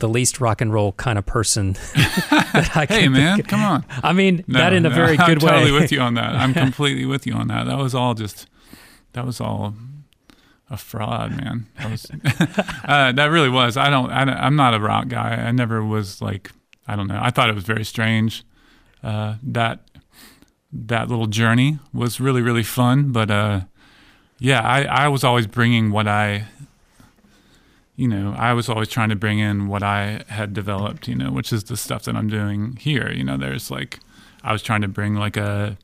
the 0.00 0.08
least 0.08 0.40
rock 0.40 0.60
and 0.60 0.72
roll 0.72 0.92
kind 0.92 1.16
of 1.18 1.24
person 1.24 1.72
that 1.94 2.70
I 2.74 2.84
can 2.86 3.00
Hey, 3.00 3.08
man, 3.08 3.36
think- 3.38 3.48
come 3.48 3.62
on. 3.62 3.84
I 4.02 4.12
mean 4.12 4.44
No, 4.46 4.58
that 4.58 4.72
in 4.74 4.84
a 4.84 4.88
no, 4.90 4.94
very 4.94 5.16
good 5.16 5.42
way. 5.42 5.48
I'm 5.50 5.54
totally 5.60 5.72
with 5.72 5.90
you 5.92 6.00
on 6.00 6.14
that. 6.14 6.34
I'm 6.36 6.52
completely 6.66 7.06
with 7.06 7.26
you 7.26 7.32
on 7.34 7.48
that. 7.48 7.64
That 7.66 7.78
was 7.78 7.94
all 7.94 8.12
just, 8.14 8.46
that 9.14 9.24
was 9.24 9.40
all 9.40 9.74
a 10.74 10.76
fraud, 10.76 11.30
man. 11.36 11.66
That 11.78 11.90
was, 11.90 12.06
uh, 12.84 13.12
that 13.12 13.26
really 13.30 13.48
was. 13.48 13.76
I 13.76 13.88
don't, 13.88 14.10
I, 14.10 14.22
I'm 14.22 14.56
not 14.56 14.74
a 14.74 14.80
rock 14.80 15.08
guy. 15.08 15.34
I 15.34 15.50
never 15.52 15.82
was 15.84 16.20
like, 16.20 16.50
I 16.86 16.96
don't 16.96 17.08
know. 17.08 17.18
I 17.20 17.30
thought 17.30 17.48
it 17.48 17.54
was 17.54 17.64
very 17.64 17.84
strange. 17.84 18.44
Uh, 19.02 19.36
that, 19.42 19.80
that 20.72 21.08
little 21.08 21.26
journey 21.26 21.78
was 21.92 22.20
really, 22.20 22.42
really 22.42 22.62
fun. 22.62 23.12
But, 23.12 23.30
uh, 23.30 23.60
yeah, 24.38 24.60
I, 24.60 24.82
I 24.84 25.08
was 25.08 25.24
always 25.24 25.46
bringing 25.46 25.90
what 25.90 26.06
I, 26.06 26.46
you 27.96 28.08
know, 28.08 28.34
I 28.36 28.52
was 28.52 28.68
always 28.68 28.88
trying 28.88 29.10
to 29.10 29.16
bring 29.16 29.38
in 29.38 29.68
what 29.68 29.82
I 29.82 30.24
had 30.28 30.52
developed, 30.52 31.06
you 31.08 31.14
know, 31.14 31.30
which 31.30 31.52
is 31.52 31.64
the 31.64 31.76
stuff 31.76 32.02
that 32.04 32.16
I'm 32.16 32.28
doing 32.28 32.76
here. 32.76 33.10
You 33.10 33.24
know, 33.24 33.36
there's 33.36 33.70
like, 33.70 34.00
I 34.42 34.52
was 34.52 34.62
trying 34.62 34.82
to 34.82 34.88
bring 34.88 35.14
like 35.14 35.36
a, 35.36 35.78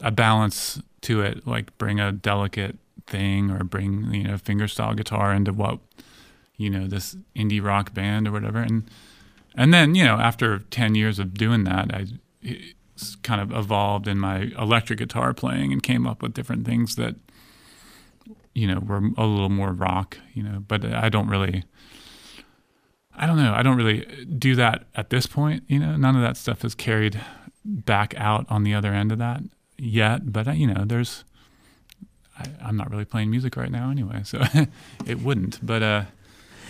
a 0.00 0.10
balance 0.10 0.80
to 1.02 1.20
it, 1.22 1.46
like 1.46 1.76
bring 1.78 1.98
a 1.98 2.12
delicate 2.12 2.78
thing 3.06 3.50
or 3.50 3.64
bring, 3.64 4.12
you 4.12 4.24
know, 4.24 4.34
fingerstyle 4.34 4.96
guitar 4.96 5.32
into 5.32 5.52
what, 5.52 5.78
you 6.56 6.70
know, 6.70 6.86
this 6.86 7.16
indie 7.34 7.62
rock 7.62 7.94
band 7.94 8.28
or 8.28 8.32
whatever. 8.32 8.58
And, 8.58 8.88
and 9.54 9.72
then, 9.72 9.94
you 9.94 10.04
know, 10.04 10.16
after 10.16 10.58
10 10.58 10.94
years 10.94 11.18
of 11.18 11.34
doing 11.34 11.64
that, 11.64 11.94
I 11.94 12.06
kind 13.22 13.40
of 13.40 13.52
evolved 13.52 14.06
in 14.06 14.18
my 14.18 14.52
electric 14.58 14.98
guitar 14.98 15.34
playing 15.34 15.72
and 15.72 15.82
came 15.82 16.06
up 16.06 16.22
with 16.22 16.34
different 16.34 16.66
things 16.66 16.96
that, 16.96 17.16
you 18.54 18.66
know, 18.66 18.80
were 18.80 19.02
a 19.16 19.26
little 19.26 19.48
more 19.48 19.72
rock, 19.72 20.18
you 20.34 20.42
know, 20.42 20.62
but 20.66 20.84
I 20.84 21.08
don't 21.08 21.28
really, 21.28 21.64
I 23.14 23.26
don't 23.26 23.36
know. 23.36 23.52
I 23.54 23.62
don't 23.62 23.76
really 23.76 24.26
do 24.38 24.54
that 24.56 24.84
at 24.94 25.10
this 25.10 25.26
point, 25.26 25.64
you 25.68 25.78
know, 25.78 25.96
none 25.96 26.16
of 26.16 26.22
that 26.22 26.36
stuff 26.36 26.64
is 26.64 26.74
carried 26.74 27.20
back 27.64 28.14
out 28.16 28.46
on 28.48 28.64
the 28.64 28.74
other 28.74 28.92
end 28.92 29.12
of 29.12 29.18
that 29.18 29.42
yet, 29.78 30.32
but 30.32 30.56
you 30.56 30.66
know, 30.66 30.84
there's, 30.84 31.24
I, 32.42 32.66
I'm 32.68 32.76
not 32.76 32.90
really 32.90 33.04
playing 33.04 33.30
music 33.30 33.56
right 33.56 33.70
now 33.70 33.90
anyway, 33.90 34.22
so 34.24 34.42
it 35.06 35.20
wouldn't, 35.20 35.64
but, 35.64 35.82
uh, 35.82 36.04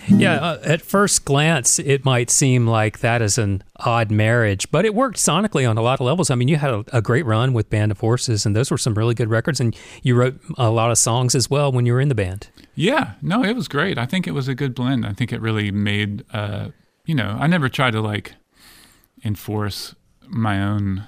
Yeah, 0.09 0.35
uh, 0.35 0.59
at 0.65 0.83
first 0.83 1.25
glance, 1.25 1.79
it 1.79 2.05
might 2.05 2.29
seem 2.29 2.67
like 2.67 2.99
that 3.01 3.23
is 3.23 3.39
an 3.39 3.63
odd 3.77 4.11
marriage, 4.11 4.69
but 4.73 4.85
it 4.85 4.95
worked 4.97 5.17
sonically 5.17 5.69
on 5.69 5.79
a 5.79 5.83
lot 5.83 6.01
of 6.01 6.07
levels. 6.07 6.29
I 6.29 6.35
mean, 6.35 6.49
you 6.49 6.57
had 6.57 6.71
a, 6.71 6.85
a 6.93 7.01
great 7.01 7.25
run 7.25 7.53
with 7.53 7.71
Band 7.71 7.93
of 7.93 8.01
Horses, 8.01 8.45
and 8.45 8.57
those 8.57 8.71
were 8.73 8.79
some 8.79 8.95
really 8.95 9.15
good 9.15 9.31
records, 9.31 9.61
and 9.61 9.77
you 10.03 10.17
wrote 10.17 10.41
a 10.59 10.71
lot 10.71 10.91
of 10.91 10.99
songs 10.99 11.37
as 11.37 11.49
well 11.49 11.71
when 11.71 11.87
you 11.87 11.93
were 11.93 12.01
in 12.01 12.09
the 12.09 12.17
band. 12.17 12.49
Yeah, 12.75 13.13
no, 13.23 13.45
it 13.45 13.55
was 13.55 13.69
great. 13.69 13.97
I 13.97 14.07
think 14.07 14.27
it 14.27 14.33
was 14.33 14.49
a 14.49 14.57
good 14.57 14.75
blend. 14.75 15.07
I 15.07 15.13
think 15.13 15.33
it 15.33 15.41
really 15.41 15.71
made, 15.71 16.25
uh, 16.33 16.71
you 17.07 17.15
know, 17.15 17.37
I 17.41 17.47
never 17.47 17.69
tried 17.69 17.93
to 17.93 18.01
like 18.01 18.35
enforce 19.25 19.95
my 20.27 20.61
own, 20.63 21.05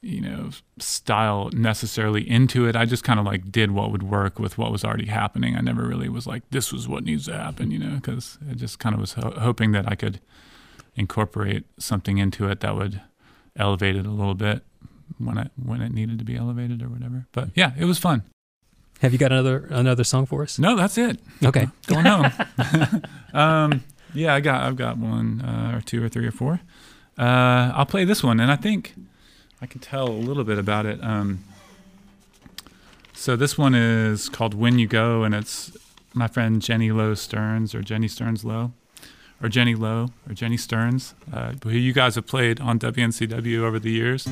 you 0.00 0.20
know, 0.20 0.50
style 0.78 1.50
necessarily 1.52 2.28
into 2.28 2.66
it. 2.66 2.76
I 2.76 2.84
just 2.84 3.02
kind 3.04 3.18
of 3.18 3.26
like 3.26 3.50
did 3.50 3.72
what 3.72 3.90
would 3.90 4.04
work 4.04 4.38
with 4.38 4.56
what 4.56 4.70
was 4.70 4.84
already 4.84 5.06
happening. 5.06 5.56
I 5.56 5.60
never 5.60 5.82
really 5.82 6.08
was 6.08 6.26
like, 6.26 6.48
this 6.50 6.72
was 6.72 6.86
what 6.86 7.04
needs 7.04 7.26
to 7.26 7.36
happen, 7.36 7.70
you 7.70 7.78
know, 7.78 7.96
because 7.96 8.38
I 8.48 8.54
just 8.54 8.78
kind 8.78 8.94
of 8.94 9.00
was 9.00 9.14
ho- 9.14 9.34
hoping 9.38 9.72
that 9.72 9.90
I 9.90 9.96
could 9.96 10.20
incorporate 10.94 11.64
something 11.78 12.18
into 12.18 12.48
it 12.48 12.60
that 12.60 12.76
would 12.76 13.00
elevate 13.56 13.96
it 13.96 14.06
a 14.06 14.10
little 14.10 14.34
bit 14.34 14.62
when 15.18 15.38
it 15.38 15.50
when 15.60 15.80
it 15.80 15.92
needed 15.92 16.18
to 16.18 16.24
be 16.24 16.36
elevated 16.36 16.82
or 16.82 16.88
whatever. 16.88 17.26
But 17.32 17.50
yeah, 17.54 17.72
it 17.78 17.84
was 17.84 17.98
fun. 17.98 18.22
Have 19.00 19.12
you 19.12 19.18
got 19.18 19.32
another 19.32 19.66
another 19.70 20.04
song 20.04 20.26
for 20.26 20.42
us? 20.42 20.58
No, 20.58 20.76
that's 20.76 20.98
it. 20.98 21.20
Okay. 21.44 21.68
going 21.86 22.04
home. 22.04 22.30
um, 23.32 23.84
yeah, 24.14 24.34
I 24.34 24.40
got 24.40 24.62
I've 24.62 24.76
got 24.76 24.96
one 24.98 25.40
uh, 25.40 25.76
or 25.76 25.80
two 25.80 26.02
or 26.02 26.08
three 26.08 26.26
or 26.26 26.32
four. 26.32 26.60
Uh, 27.16 27.72
I'll 27.74 27.86
play 27.86 28.04
this 28.04 28.22
one, 28.22 28.38
and 28.38 28.50
I 28.50 28.56
think 28.56 28.94
I 29.60 29.66
can 29.66 29.80
tell 29.80 30.08
a 30.08 30.10
little 30.10 30.44
bit 30.44 30.58
about 30.58 30.86
it. 30.86 31.02
Um, 31.02 31.44
so 33.12 33.34
this 33.36 33.58
one 33.58 33.74
is 33.74 34.28
called 34.28 34.54
"When 34.54 34.78
You 34.78 34.86
Go," 34.86 35.24
and 35.24 35.34
it's 35.34 35.76
my 36.14 36.28
friend 36.28 36.62
Jenny 36.62 36.92
Lowe 36.92 37.14
Stearns 37.14 37.74
or 37.74 37.82
Jenny 37.82 38.08
Stearns 38.08 38.44
Lowe. 38.44 38.72
Or 39.40 39.48
Jenny 39.48 39.76
Lowe, 39.76 40.08
or 40.28 40.34
Jenny 40.34 40.56
Stearns, 40.56 41.14
uh, 41.32 41.52
who 41.62 41.70
you 41.70 41.92
guys 41.92 42.16
have 42.16 42.26
played 42.26 42.60
on 42.60 42.80
WNCW 42.80 43.60
over 43.60 43.78
the 43.78 43.92
years. 43.92 44.26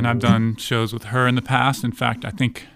And 0.00 0.08
I've 0.08 0.20
done 0.20 0.56
shows 0.56 0.90
with 0.94 1.04
her 1.04 1.28
in 1.28 1.34
the 1.34 1.42
past. 1.42 1.84
In 1.84 1.92
fact, 1.92 2.24
I 2.24 2.30
think 2.30 2.66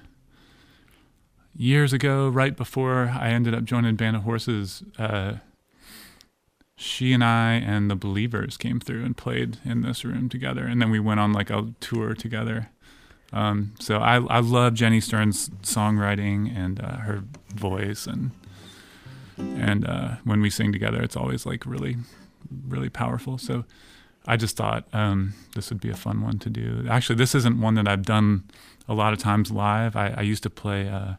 years 1.56 1.94
ago, 1.94 2.28
right 2.28 2.54
before 2.54 3.11
I 3.18 3.30
ended 3.30 3.54
up 3.54 3.64
joining 3.64 3.96
Band 3.96 4.16
of 4.16 4.25
Horses, 4.25 4.82
uh, 4.99 5.37
she 6.76 7.12
and 7.12 7.25
I 7.25 7.54
and 7.54 7.90
the 7.90 7.97
Believers 7.97 8.56
came 8.56 8.80
through 8.80 9.04
and 9.04 9.16
played 9.16 9.59
in 9.64 9.80
this 9.80 10.04
room 10.04 10.28
together, 10.28 10.66
and 10.66 10.80
then 10.80 10.90
we 10.90 11.00
went 11.00 11.21
on 11.21 11.33
like 11.33 11.50
a 11.50 11.73
tour 11.80 12.14
together. 12.14 12.68
Um, 13.33 13.75
so 13.80 13.99
I 13.99 14.16
I 14.16 14.40
love 14.40 14.75
Jenny 14.75 15.00
Stern's 15.00 15.49
songwriting 15.62 16.54
and 16.54 16.80
uh, 16.80 16.99
her 16.99 17.25
voice, 17.54 18.06
and 18.06 18.30
and 19.38 19.87
uh, 19.87 20.16
when 20.25 20.40
we 20.40 20.50
sing 20.50 20.71
together, 20.71 21.02
it's 21.02 21.16
always 21.16 21.47
like 21.47 21.64
really 21.64 21.97
really 22.68 22.90
powerful. 22.90 23.38
So 23.38 23.64
I 24.26 24.37
just 24.37 24.56
thought 24.56 24.87
um, 24.92 25.35
this 25.54 25.71
would 25.71 25.80
be 25.80 25.90
a 25.90 25.97
fun 25.97 26.21
one 26.21 26.38
to 26.40 26.50
do. 26.50 26.87
Actually, 26.88 27.16
this 27.16 27.35
isn't 27.35 27.61
one 27.61 27.75
that 27.75 27.88
I've 27.88 28.04
done 28.04 28.45
a 28.87 28.95
lot 28.95 29.12
of 29.12 29.18
times 29.18 29.50
live. 29.50 29.97
I, 29.97 30.14
I 30.16 30.21
used 30.21 30.42
to 30.42 30.50
play 30.50 30.88
uh, 30.88 31.14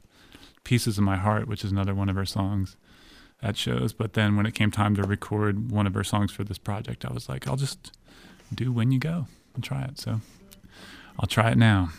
Pieces 0.63 0.97
of 0.97 1.03
My 1.03 1.17
Heart, 1.17 1.47
which 1.47 1.65
is 1.65 1.71
another 1.71 1.95
one 1.95 2.09
of 2.09 2.15
her 2.15 2.25
songs 2.25 2.77
at 3.41 3.58
shows. 3.58 3.94
But 3.94 4.13
then 4.13 4.36
when 4.36 4.46
it 4.46 4.53
came 4.53 4.72
time 4.72 4.96
to 4.96 5.03
record 5.03 5.72
one 5.72 5.88
of 5.88 5.94
her 5.94 6.03
songs 6.03 6.32
for 6.32 6.44
this 6.44 6.58
project, 6.58 7.06
I 7.06 7.13
was 7.13 7.29
like, 7.29 7.48
I'll 7.48 7.56
just 7.56 7.91
do 8.53 8.72
When 8.72 8.91
You 8.91 9.00
Go 9.00 9.27
and 9.56 9.63
try 9.63 9.84
it. 9.84 10.00
So 10.00 10.22
I'll 11.20 11.27
try 11.27 11.51
it 11.51 11.58
now. 11.58 11.89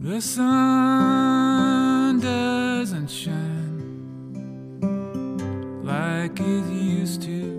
The 0.00 0.20
sun 0.20 2.20
doesn't 2.20 3.08
shine 3.08 3.40
like 5.84 6.38
it 6.40 6.72
used 6.72 7.22
to. 7.22 7.51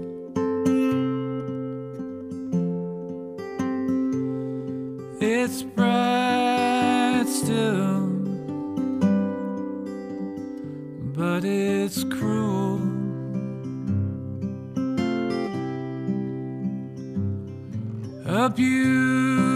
Bright 5.62 7.26
still, 7.28 8.08
but 11.16 11.46
it's 11.46 12.04
cruel. 12.06 12.80
A 18.26 18.50
beautiful 18.50 19.53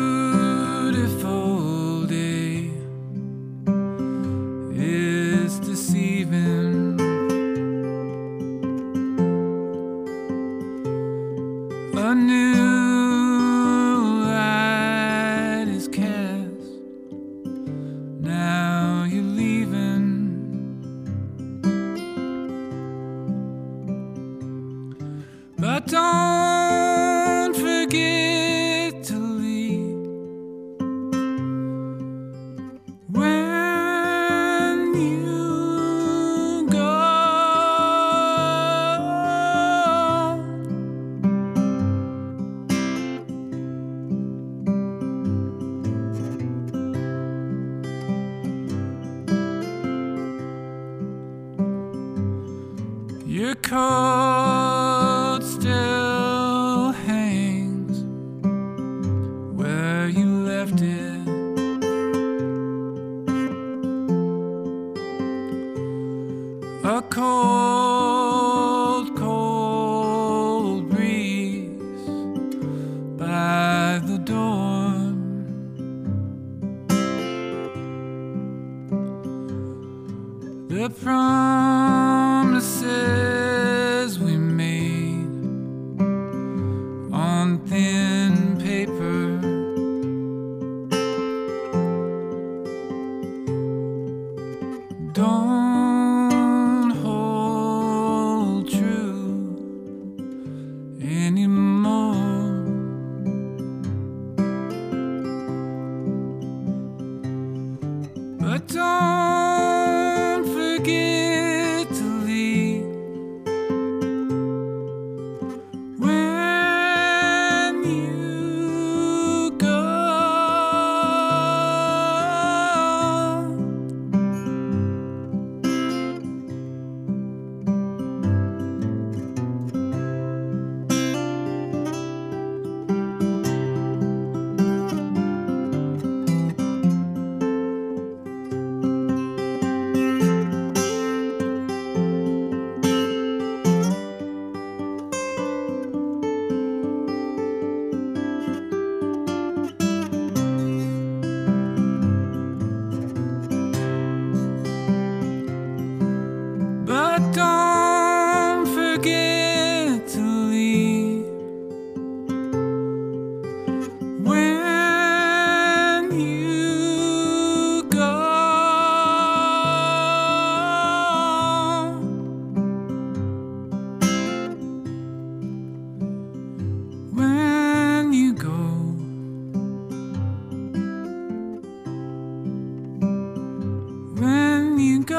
When 184.77 184.85
you 184.85 185.03
go. 185.03 185.15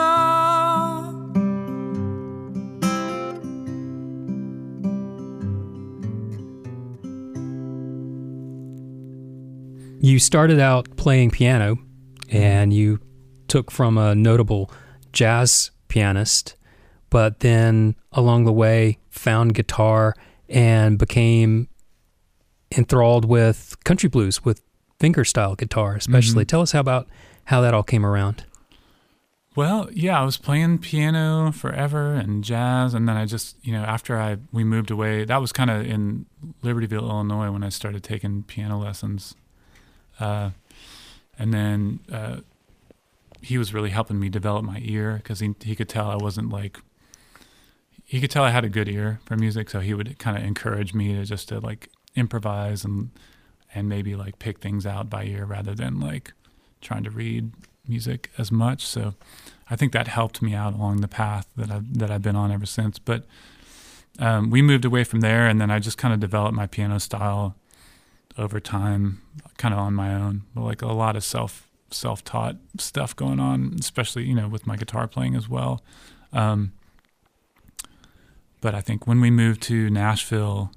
You 10.01 10.21
started 10.21 10.61
out 10.61 10.97
playing 10.97 11.33
piano 11.33 11.77
and 12.31 12.73
you 12.73 13.01
took 13.49 13.73
from 13.73 13.99
a 13.99 14.15
notable 14.15 14.71
jazz 15.13 15.73
pianist, 15.89 16.55
but 17.11 17.41
then 17.41 17.97
along 18.13 18.45
the 18.45 18.53
way 18.53 18.99
found 19.11 19.55
guitar 19.55 20.15
and 20.49 21.01
became 21.01 21.67
enthralled 22.77 23.25
with 23.25 23.77
country 23.83 24.09
blues 24.09 24.45
with 24.45 24.63
fingerstyle 25.01 25.59
guitar, 25.59 25.97
especially. 25.97 26.45
Mm-hmm. 26.45 26.47
Tell 26.47 26.61
us 26.61 26.71
how 26.71 26.79
about 26.79 27.09
how 27.47 27.61
that 27.63 27.75
all 27.75 27.83
came 27.83 28.07
around. 28.07 28.45
Well, 29.59 29.89
yeah, 29.93 30.21
I 30.21 30.25
was 30.25 30.37
playing 30.37 30.79
piano 30.79 31.51
forever 31.51 32.13
and 32.13 32.45
jazz, 32.45 32.95
and 32.95 33.09
then 33.09 33.17
I 33.17 33.27
just, 33.27 33.57
you 33.67 33.73
know, 33.73 33.83
after 33.83 34.17
I 34.17 34.37
we 34.53 34.63
moved 34.63 34.89
away, 34.89 35.25
that 35.25 35.41
was 35.41 35.51
kind 35.51 35.69
of 35.69 35.85
in 35.85 36.27
Libertyville, 36.63 37.03
Illinois, 37.03 37.51
when 37.51 37.65
I 37.65 37.69
started 37.69 38.05
taking 38.05 38.45
piano 38.45 38.79
lessons, 38.79 39.35
uh, 40.21 40.51
and 41.41 41.53
then 41.53 41.99
uh, 42.13 42.37
he 43.43 43.59
was 43.59 43.75
really 43.75 43.91
helping 43.91 44.21
me 44.21 44.29
develop 44.29 44.65
my 44.65 44.81
ear 44.81 45.15
because 45.17 45.41
he 45.41 45.57
he 45.65 45.75
could 45.75 45.89
tell 45.89 46.09
I 46.09 46.15
wasn't 46.15 46.51
like 46.51 46.79
he 48.05 48.21
could 48.21 48.31
tell 48.31 48.45
I 48.45 48.51
had 48.51 48.65
a 48.65 48.69
good 48.69 48.89
ear 48.89 49.19
for 49.25 49.37
music, 49.37 49.71
so 49.71 49.81
he 49.81 49.93
would 49.93 50.21
kind 50.21 50.39
of 50.39 50.45
encourage 50.45 50.95
me 50.95 51.17
to 51.17 51.25
just 51.25 51.49
to 51.49 51.59
like 51.59 51.89
improvise 52.15 52.85
and 52.85 53.11
and 53.75 53.89
maybe 53.89 54.15
like 54.15 54.39
pick 54.39 54.61
things 54.61 54.87
out 54.87 55.11
by 55.11 55.25
ear 55.25 55.45
rather 55.45 55.75
than 55.75 55.99
like 55.99 56.33
trying 56.81 57.03
to 57.03 57.11
read 57.11 57.51
music 57.89 58.31
as 58.39 58.53
much. 58.53 58.87
So 58.87 59.15
I 59.71 59.77
think 59.77 59.93
that 59.93 60.09
helped 60.09 60.43
me 60.43 60.55
out 60.55 60.75
along 60.75 61.01
the 61.01 61.09
path 61.09 61.47
that 61.57 61.71
I've 61.71 61.99
that 61.99 62.11
I've 62.11 62.23
been 62.23 62.37
on 62.37 62.53
ever 62.53 62.67
since. 62.67 62.99
But 62.99 63.25
um, 64.19 64.51
we 64.51 64.63
moved 64.63 64.85
away 64.85 65.05
from 65.05 65.21
there, 65.21 65.47
and 65.47 65.61
then 65.61 65.71
I 65.71 65.79
just 65.79 65.99
kind 65.99 66.15
of 66.15 66.21
developed 66.21 66.55
my 66.55 66.67
piano 66.67 66.99
style 66.99 67.57
over 68.37 68.61
time, 68.61 69.21
kind 69.57 69.75
of 69.75 69.81
on 69.81 69.95
my 69.95 70.15
own. 70.15 70.43
But 70.55 70.63
like 70.63 70.83
a 70.83 70.87
lot 70.87 71.17
of 71.17 71.25
self 71.25 71.69
self 71.91 72.25
taught 72.25 72.57
stuff 72.79 73.15
going 73.15 73.41
on, 73.41 73.77
especially 73.79 74.25
you 74.25 74.35
know 74.35 74.49
with 74.49 74.67
my 74.67 74.77
guitar 74.77 75.07
playing 75.07 75.37
as 75.37 75.49
well. 75.49 75.83
Um, 76.33 76.73
but 78.61 78.75
I 78.75 78.81
think 78.81 79.07
when 79.07 79.21
we 79.21 79.31
moved 79.31 79.63
to 79.65 79.89
Nashville, 79.89 80.73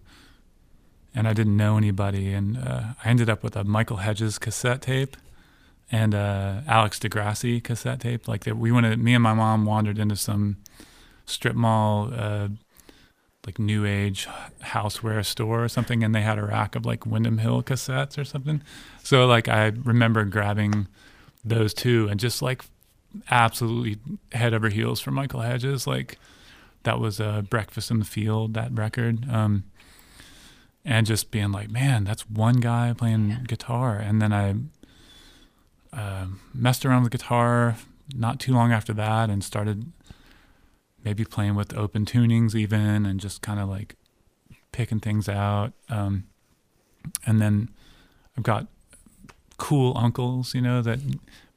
and 1.15 1.28
I 1.28 1.34
didn't 1.34 1.58
know 1.58 1.78
anybody, 1.78 2.34
and 2.34 2.58
uh, 2.58 2.93
I 3.04 3.10
ended 3.10 3.30
up 3.30 3.43
with 3.43 3.56
a 3.56 3.63
Michael 3.63 3.97
Hedges 3.97 4.38
cassette 4.38 4.82
tape 4.82 5.17
and 5.91 6.15
uh, 6.15 6.62
Alex 6.67 6.99
de 6.99 7.10
Grassi 7.10 7.60
cassette 7.60 7.99
tape. 7.99 8.27
Like 8.27 8.45
that, 8.45 8.58
we 8.58 8.71
went. 8.71 8.86
To, 8.86 8.97
Me 8.97 9.13
and 9.13 9.23
my 9.23 9.34
mom 9.34 9.65
wandered 9.65 9.99
into 9.99 10.15
some 10.15 10.58
strip 11.25 11.56
mall, 11.56 12.12
uh, 12.15 12.47
like 13.45 13.60
new 13.60 13.86
age 13.86 14.27
houseware 14.63 15.25
store 15.25 15.63
or 15.63 15.69
something, 15.69 16.04
and 16.04 16.15
they 16.15 16.21
had 16.21 16.38
a 16.38 16.43
rack 16.43 16.75
of 16.75 16.86
like 16.86 17.06
Windham 17.06 17.39
Hill 17.39 17.62
cassettes 17.63 18.17
or 18.17 18.23
something. 18.23 18.62
So 19.04 19.25
like 19.25 19.47
I 19.47 19.67
remember 19.67 20.23
grabbing 20.25 20.88
those 21.43 21.73
two 21.73 22.08
and 22.10 22.19
just 22.19 22.41
like 22.41 22.63
absolutely 23.30 23.97
head 24.32 24.54
over 24.54 24.69
heels 24.69 25.01
for 25.01 25.12
Michael 25.12 25.41
Hedges. 25.41 25.88
Like 25.88 26.17
that 26.84 26.99
was 26.99 27.19
uh, 27.19 27.41
Breakfast 27.41 27.91
in 27.91 27.99
the 27.99 28.06
Field, 28.06 28.54
that 28.54 28.71
record. 28.71 29.30
Um, 29.30 29.63
and 30.84 31.06
just 31.06 31.30
being 31.30 31.51
like, 31.51 31.69
man, 31.69 32.04
that's 32.06 32.30
one 32.30 32.60
guy 32.60 32.93
playing 32.97 33.45
guitar. 33.47 33.97
And 33.97 34.21
then 34.21 34.34
I 34.34 34.56
uh, 35.93 36.25
messed 36.54 36.86
around 36.86 37.04
with 37.04 37.12
guitar 37.12 37.75
not 38.15 38.39
too 38.39 38.54
long 38.54 38.71
after 38.71 38.93
that 38.93 39.30
and 39.30 39.43
started 39.43 39.91
maybe 41.04 41.25
playing 41.25 41.56
with 41.56 41.75
open 41.75 42.06
tunings 42.06 42.56
even 42.56 43.06
and 43.06 43.19
just 43.19 43.41
kind 43.41 43.60
of 43.60 43.69
like 43.69 43.95
picking 44.71 44.99
things 44.99 45.27
out. 45.27 45.73
Um, 45.89 46.25
and 47.25 47.41
then 47.41 47.69
I've 48.38 48.43
got 48.43 48.67
cool 49.58 49.97
uncles, 49.97 50.54
you 50.54 50.62
know, 50.62 50.82
that 50.82 50.99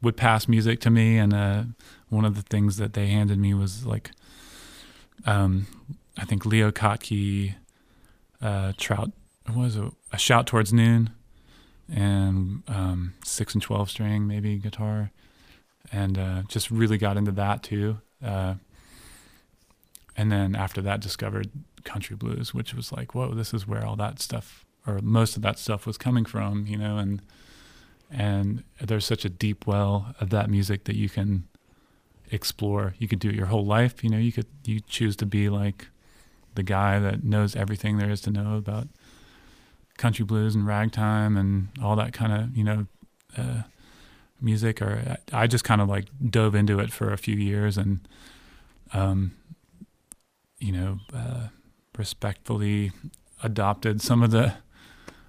would 0.02 0.16
pass 0.16 0.48
music 0.48 0.80
to 0.80 0.90
me. 0.90 1.18
And 1.18 1.32
uh, 1.32 1.64
one 2.08 2.24
of 2.24 2.34
the 2.34 2.42
things 2.42 2.76
that 2.78 2.94
they 2.94 3.08
handed 3.08 3.38
me 3.38 3.54
was 3.54 3.86
like, 3.86 4.10
um, 5.26 5.66
I 6.18 6.24
think 6.24 6.44
Leo 6.44 6.70
Kottke, 6.70 7.54
uh, 8.40 8.72
Trout, 8.76 9.12
was 9.54 9.76
it? 9.76 9.92
A 10.12 10.18
Shout 10.18 10.46
Towards 10.46 10.72
Noon 10.72 11.10
and 11.92 12.62
um, 12.68 13.14
six 13.24 13.54
and 13.54 13.62
12 13.62 13.90
string, 13.90 14.26
maybe 14.26 14.56
guitar. 14.56 15.10
And 15.92 16.18
uh, 16.18 16.42
just 16.48 16.70
really 16.70 16.98
got 16.98 17.16
into 17.16 17.32
that 17.32 17.62
too. 17.62 17.98
Uh, 18.24 18.54
and 20.16 20.30
then 20.32 20.54
after 20.56 20.80
that, 20.82 21.00
discovered 21.00 21.50
country 21.84 22.16
blues, 22.16 22.54
which 22.54 22.74
was 22.74 22.92
like, 22.92 23.14
whoa, 23.14 23.34
this 23.34 23.52
is 23.52 23.66
where 23.66 23.84
all 23.84 23.96
that 23.96 24.20
stuff, 24.20 24.64
or 24.86 25.00
most 25.02 25.36
of 25.36 25.42
that 25.42 25.58
stuff, 25.58 25.86
was 25.86 25.98
coming 25.98 26.24
from, 26.24 26.66
you 26.66 26.76
know. 26.76 26.98
And 26.98 27.20
and 28.10 28.62
there's 28.80 29.04
such 29.04 29.24
a 29.24 29.28
deep 29.28 29.66
well 29.66 30.14
of 30.20 30.30
that 30.30 30.48
music 30.48 30.84
that 30.84 30.96
you 30.96 31.08
can 31.08 31.48
explore. 32.30 32.94
You 32.98 33.08
could 33.08 33.18
do 33.18 33.28
it 33.28 33.34
your 33.34 33.46
whole 33.46 33.64
life, 33.64 34.04
you 34.04 34.10
know. 34.10 34.18
You 34.18 34.32
could 34.32 34.46
you 34.64 34.80
choose 34.80 35.16
to 35.16 35.26
be 35.26 35.48
like 35.48 35.88
the 36.54 36.62
guy 36.62 36.98
that 36.98 37.24
knows 37.24 37.56
everything 37.56 37.98
there 37.98 38.10
is 38.10 38.20
to 38.22 38.30
know 38.30 38.56
about 38.56 38.88
country 39.98 40.24
blues 40.24 40.54
and 40.54 40.66
ragtime 40.66 41.36
and 41.36 41.68
all 41.82 41.96
that 41.96 42.12
kind 42.12 42.32
of 42.32 42.56
you 42.56 42.64
know 42.64 42.86
uh, 43.36 43.62
music. 44.40 44.82
Or 44.82 45.18
I 45.32 45.46
just 45.46 45.64
kind 45.64 45.80
of 45.80 45.88
like 45.88 46.06
dove 46.30 46.54
into 46.54 46.78
it 46.80 46.92
for 46.92 47.12
a 47.12 47.18
few 47.18 47.36
years 47.36 47.76
and 47.78 48.00
um, 48.92 49.32
you 50.58 50.72
know 50.72 50.98
uh, 51.14 51.48
respectfully 51.96 52.92
adopted 53.42 54.00
some 54.00 54.22
of 54.22 54.30
the 54.30 54.54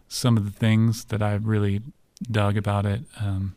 some 0.08 0.38
of 0.38 0.46
the 0.46 0.52
things 0.52 1.06
that 1.06 1.22
I 1.22 1.36
really 1.36 1.82
dug 2.32 2.58
about 2.58 2.86
it. 2.86 3.02
Um, 3.20 3.56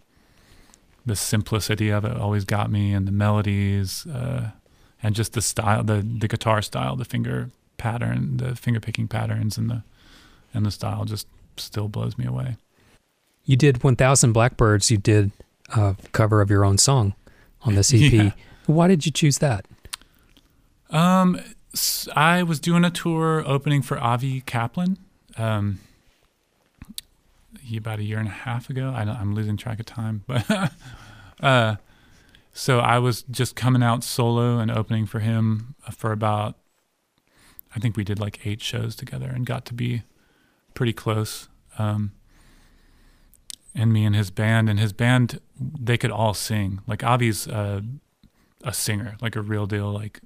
the 1.06 1.16
simplicity 1.16 1.90
of 1.90 2.04
it 2.04 2.16
always 2.16 2.44
got 2.44 2.70
me, 2.70 2.92
and 2.92 3.06
the 3.06 3.12
melodies, 3.12 4.06
uh, 4.06 4.50
and 5.02 5.14
just 5.14 5.32
the 5.32 5.42
style, 5.42 5.82
the 5.82 6.02
the 6.02 6.28
guitar 6.28 6.62
style, 6.62 6.96
the 6.96 7.04
finger 7.04 7.50
pattern, 7.76 8.36
the 8.36 8.54
finger 8.56 8.80
picking 8.80 9.08
patterns, 9.08 9.56
and 9.56 9.70
the 9.70 9.82
and 10.58 10.66
the 10.66 10.70
style 10.70 11.04
just 11.04 11.26
still 11.56 11.88
blows 11.88 12.18
me 12.18 12.26
away. 12.26 12.56
You 13.44 13.56
did 13.56 13.82
1000 13.82 14.32
Blackbirds. 14.32 14.90
You 14.90 14.98
did 14.98 15.30
a 15.74 15.96
cover 16.12 16.40
of 16.40 16.50
your 16.50 16.64
own 16.64 16.76
song 16.76 17.14
on 17.62 17.76
this 17.76 17.94
EP. 17.94 18.12
Yeah. 18.12 18.30
Why 18.66 18.88
did 18.88 19.06
you 19.06 19.12
choose 19.12 19.38
that? 19.38 19.64
Um, 20.90 21.40
I 22.14 22.42
was 22.42 22.60
doing 22.60 22.84
a 22.84 22.90
tour 22.90 23.42
opening 23.46 23.82
for 23.82 23.98
Avi 23.98 24.42
Kaplan. 24.42 24.98
Um, 25.36 25.78
about 27.76 27.98
a 27.98 28.02
year 28.02 28.18
and 28.18 28.28
a 28.28 28.32
half 28.32 28.70
ago. 28.70 28.92
I 28.94 29.02
am 29.02 29.34
losing 29.34 29.56
track 29.56 29.78
of 29.78 29.86
time, 29.86 30.24
but 30.26 30.72
uh, 31.40 31.76
so 32.52 32.80
I 32.80 32.98
was 32.98 33.22
just 33.22 33.54
coming 33.54 33.82
out 33.82 34.02
solo 34.02 34.58
and 34.58 34.70
opening 34.70 35.06
for 35.06 35.20
him 35.20 35.74
for 35.90 36.12
about. 36.12 36.56
I 37.76 37.78
think 37.78 37.96
we 37.96 38.04
did 38.04 38.18
like 38.18 38.46
eight 38.46 38.62
shows 38.62 38.96
together 38.96 39.28
and 39.28 39.44
got 39.44 39.66
to 39.66 39.74
be 39.74 40.02
pretty 40.78 40.92
close. 40.92 41.48
Um, 41.76 42.12
and 43.74 43.92
me 43.92 44.04
and 44.04 44.14
his 44.14 44.30
band 44.30 44.68
and 44.70 44.78
his 44.78 44.92
band, 44.92 45.40
they 45.58 45.98
could 45.98 46.12
all 46.12 46.34
sing. 46.34 46.82
Like 46.86 47.02
Avi's 47.02 47.48
a 47.48 47.82
singer, 48.70 49.16
like 49.20 49.34
a 49.34 49.40
real 49.40 49.66
deal. 49.66 49.90
Like 49.90 50.20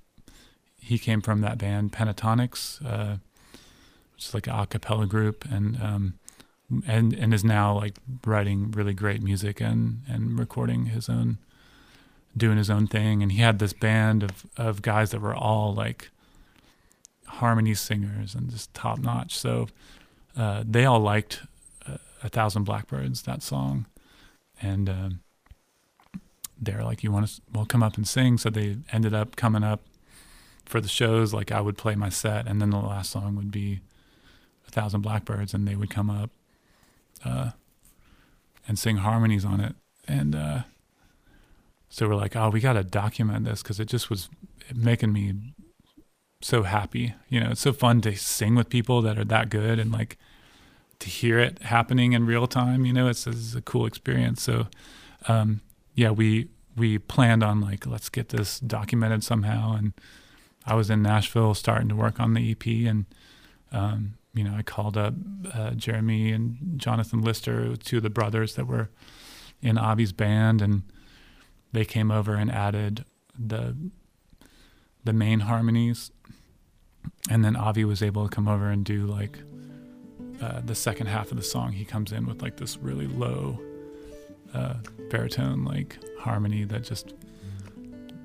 he 0.79 0.99
came 0.99 1.23
from 1.23 1.41
that 1.41 1.57
band 1.57 1.93
Pentatonix, 1.93 2.85
uh, 2.85 3.17
which 4.13 4.27
is 4.27 4.35
like 4.35 4.47
an 4.47 4.53
a 4.53 4.67
cappella 4.67 5.07
group, 5.07 5.47
and 5.51 5.81
um, 5.81 6.19
and 6.87 7.15
and 7.15 7.33
is 7.33 7.45
now 7.45 7.75
like 7.75 7.95
writing 8.27 8.73
really 8.73 8.93
great 8.93 9.23
music 9.23 9.59
and 9.59 10.03
and 10.07 10.39
recording 10.39 10.87
his 10.87 11.09
own 11.09 11.39
doing 12.37 12.59
his 12.59 12.69
own 12.69 12.87
thing 12.87 13.23
and 13.23 13.33
he 13.33 13.41
had 13.41 13.59
this 13.59 13.73
band 13.73 14.23
of 14.23 14.47
of 14.57 14.83
guys 14.83 15.11
that 15.13 15.21
were 15.21 15.35
all 15.35 15.75
like 15.75 16.11
harmony 17.27 17.75
singers 17.75 18.35
and 18.35 18.51
just 18.51 18.73
top 18.73 18.99
notch 18.99 19.39
so 19.39 19.69
uh, 20.37 20.65
they 20.67 20.85
all 20.85 21.01
liked 21.01 21.43
uh, 21.87 21.99
a 22.23 22.29
thousand 22.29 22.65
blackbirds 22.65 23.23
that 23.23 23.43
song 23.43 23.87
and 24.61 24.89
uh, 24.89 25.11
they're 26.61 26.85
like 26.85 27.03
you 27.03 27.11
want 27.11 27.27
to 27.27 27.41
well 27.53 27.67
come 27.67 27.83
up 27.83 27.97
and 27.97 28.07
sing 28.07 28.39
so 28.39 28.51
they 28.51 28.77
ended 28.93 29.15
up 29.15 29.37
coming 29.37 29.65
up 29.65 29.83
for 30.65 30.81
the 30.81 30.89
shows 30.89 31.35
like 31.35 31.51
i 31.51 31.61
would 31.61 31.77
play 31.77 31.95
my 31.95 32.09
set 32.09 32.47
and 32.47 32.61
then 32.61 32.71
the 32.71 32.79
last 32.79 33.11
song 33.11 33.37
would 33.37 33.51
be 33.51 33.81
a 34.67 34.71
thousand 34.71 35.01
blackbirds 35.01 35.53
and 35.55 35.67
they 35.67 35.75
would 35.75 35.91
come 35.91 36.09
up 36.09 36.31
uh, 37.25 37.51
and 38.67 38.79
sing 38.79 38.99
harmonies 38.99 39.45
on 39.45 39.61
it. 39.61 39.75
And 40.07 40.35
uh, 40.35 40.63
so 41.89 42.09
we're 42.09 42.15
like, 42.15 42.37
oh, 42.37 42.51
we 42.51 42.61
got 42.61 42.75
to 42.75 42.85
document 42.85 43.45
this 43.45 43.63
because 43.63 43.81
it 43.81 43.87
just 43.87 44.11
was 44.11 44.29
making 44.75 45.13
me 45.13 45.35
so 46.43 46.63
happy. 46.63 47.15
You 47.29 47.41
know, 47.41 47.51
it's 47.51 47.61
so 47.61 47.73
fun 47.73 48.01
to 48.03 48.17
sing 48.17 48.55
with 48.55 48.69
people 48.69 49.03
that 49.03 49.19
are 49.19 49.25
that 49.25 49.51
good 49.51 49.79
and 49.79 49.93
like 49.93 50.19
to 50.99 51.09
hear 51.09 51.39
it 51.39 51.63
happening 51.63 52.13
in 52.13 52.27
real 52.27 52.47
time. 52.47 52.85
You 52.85 52.93
know, 52.93 53.09
it's, 53.09 53.27
it's 53.27 53.55
a 53.55 53.63
cool 53.63 53.87
experience. 53.87 54.43
So, 54.43 54.67
um, 55.29 55.61
yeah, 55.95 56.11
we 56.11 56.49
we 56.77 56.99
planned 56.99 57.43
on 57.43 57.61
like 57.61 57.87
let's 57.87 58.09
get 58.09 58.31
this 58.31 58.59
documented 58.61 59.23
somehow. 59.23 59.75
And 59.75 59.93
I 60.67 60.75
was 60.75 60.91
in 60.91 61.03
Nashville 61.03 61.55
starting 61.55 61.89
to 61.89 61.97
work 61.97 62.21
on 62.21 62.35
the 62.35 62.51
EP, 62.51 62.67
and 62.89 63.07
um, 63.73 64.15
you 64.35 64.45
know, 64.45 64.55
I 64.57 64.63
called 64.63 64.97
up 64.97 65.15
uh, 65.53 65.73
Jeremy 65.73 66.33
and 66.33 66.75
Jonathan 66.77 67.21
Lister, 67.21 67.77
two 67.77 67.99
of 67.99 68.03
the 68.03 68.11
brothers 68.11 68.55
that 68.55 68.67
were 68.67 68.91
in 69.61 69.77
Avi's 69.77 70.13
band, 70.13 70.63
and 70.63 70.83
they 71.73 71.85
came 71.85 72.11
over 72.11 72.35
and 72.35 72.51
added 72.51 73.05
the 73.39 73.77
the 75.05 75.13
main 75.13 75.41
harmonies, 75.41 76.11
and 77.31 77.45
then 77.45 77.57
Avi 77.57 77.85
was 77.85 78.03
able 78.03 78.29
to 78.29 78.35
come 78.35 78.49
over 78.49 78.71
and 78.71 78.85
do 78.85 79.07
like 79.07 79.39
uh, 80.41 80.61
the 80.65 80.75
second 80.75 81.07
half 81.07 81.31
of 81.31 81.37
the 81.37 81.43
song. 81.43 81.73
He 81.73 81.85
comes 81.85 82.13
in 82.13 82.27
with 82.27 82.43
like 82.43 82.57
this 82.57 82.77
really 82.77 83.07
low 83.07 83.61
uh, 84.55 84.75
baritone 85.11 85.65
like 85.65 85.99
harmony 86.19 86.65
that 86.65 86.85
just 86.85 87.15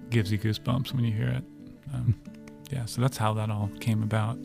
gives 0.09 0.31
you 0.31 0.37
goosebumps 0.37 0.93
when 0.93 1.03
you 1.03 1.11
hear 1.11 1.29
it. 1.29 1.43
Um, 1.93 2.15
yeah, 2.71 2.85
so 2.85 3.01
that's 3.01 3.17
how 3.17 3.33
that 3.33 3.49
all 3.49 3.69
came 3.79 4.03
about. 4.03 4.37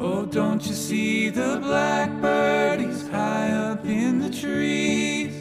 Oh, 0.00 0.24
don't 0.26 0.64
you 0.64 0.74
see 0.74 1.28
the 1.28 1.58
blackbird? 1.60 2.80
He's 2.80 3.08
high 3.08 3.50
up 3.50 3.84
in 3.84 4.20
the 4.20 4.30
trees. 4.30 5.37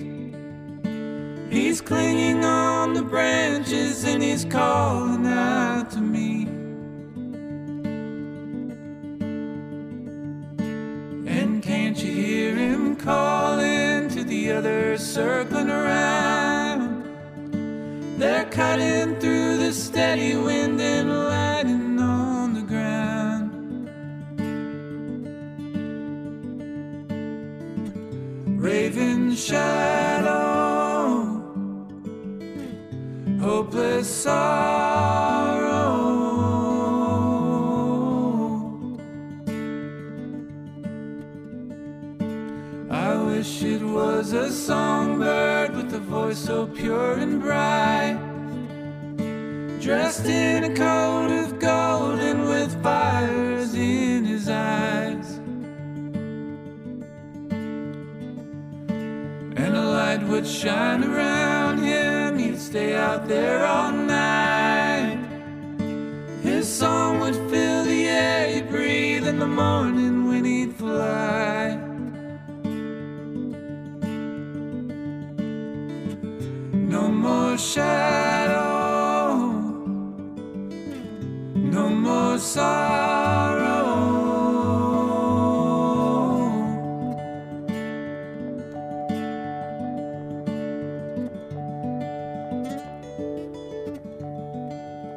He's 1.50 1.80
clinging 1.80 2.44
on 2.44 2.94
the 2.94 3.04
branches 3.04 4.04
and 4.04 4.22
he's 4.22 4.44
calling 4.44 5.26
out 5.26 5.90
to 5.92 6.02
me. 6.02 6.44
And 11.26 11.64
can't 11.64 11.98
you 12.04 12.12
hear 12.12 12.54
him 12.56 12.98
calling 12.98 14.10
to 14.10 14.26
the 14.26 14.52
others 14.52 15.02
circling 15.02 15.70
around? 15.70 17.06
They're 18.20 18.46
cutting 18.46 19.18
through 19.20 19.58
the 19.58 19.72
steady 19.72 20.36
wind 20.36 20.82
and 20.82 21.10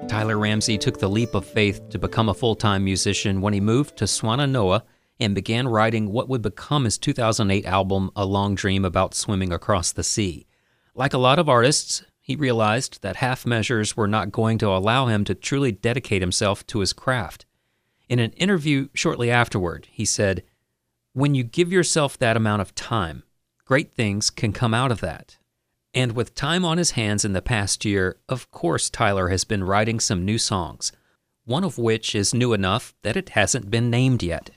Tyler 0.08 0.38
Ramsey 0.38 0.76
took 0.78 0.98
the 0.98 1.08
leap 1.08 1.34
of 1.34 1.44
faith 1.44 1.88
to 1.90 1.98
become 1.98 2.28
a 2.28 2.34
full 2.34 2.54
time 2.54 2.84
musician 2.84 3.40
when 3.40 3.52
he 3.52 3.60
moved 3.60 3.96
to 3.98 4.04
Swannanoa 4.06 4.82
and 5.20 5.34
began 5.34 5.68
writing 5.68 6.10
what 6.10 6.28
would 6.28 6.42
become 6.42 6.84
his 6.84 6.98
2008 6.98 7.66
album, 7.66 8.10
A 8.16 8.24
Long 8.24 8.54
Dream 8.54 8.84
About 8.84 9.14
Swimming 9.14 9.52
Across 9.52 9.92
the 9.92 10.02
Sea. 10.02 10.46
Like 10.94 11.14
a 11.14 11.18
lot 11.18 11.38
of 11.38 11.48
artists, 11.48 12.02
he 12.20 12.36
realized 12.36 13.02
that 13.02 13.16
half 13.16 13.44
measures 13.44 13.96
were 13.96 14.08
not 14.08 14.30
going 14.30 14.58
to 14.58 14.68
allow 14.68 15.06
him 15.06 15.24
to 15.24 15.34
truly 15.34 15.72
dedicate 15.72 16.22
himself 16.22 16.66
to 16.68 16.80
his 16.80 16.92
craft. 16.92 17.46
In 18.08 18.18
an 18.18 18.32
interview 18.32 18.88
shortly 18.94 19.30
afterward, 19.30 19.88
he 19.90 20.04
said, 20.04 20.42
When 21.12 21.34
you 21.34 21.42
give 21.42 21.72
yourself 21.72 22.18
that 22.18 22.36
amount 22.36 22.62
of 22.62 22.74
time, 22.74 23.22
great 23.64 23.92
things 23.92 24.30
can 24.30 24.52
come 24.52 24.74
out 24.74 24.92
of 24.92 25.00
that. 25.00 25.38
And 25.92 26.12
with 26.12 26.34
time 26.34 26.64
on 26.64 26.78
his 26.78 26.92
hands 26.92 27.24
in 27.24 27.32
the 27.32 27.42
past 27.42 27.84
year, 27.84 28.16
of 28.28 28.50
course, 28.50 28.90
Tyler 28.90 29.28
has 29.28 29.44
been 29.44 29.64
writing 29.64 29.98
some 29.98 30.24
new 30.24 30.38
songs. 30.38 30.92
one 31.46 31.64
of 31.64 31.78
which 31.78 32.14
is 32.14 32.32
new 32.32 32.52
enough 32.52 32.94
that 33.02 33.16
it 33.16 33.30
hasn't 33.30 33.70
been 33.70 33.90
named 33.90 34.22
yet. 34.22 34.50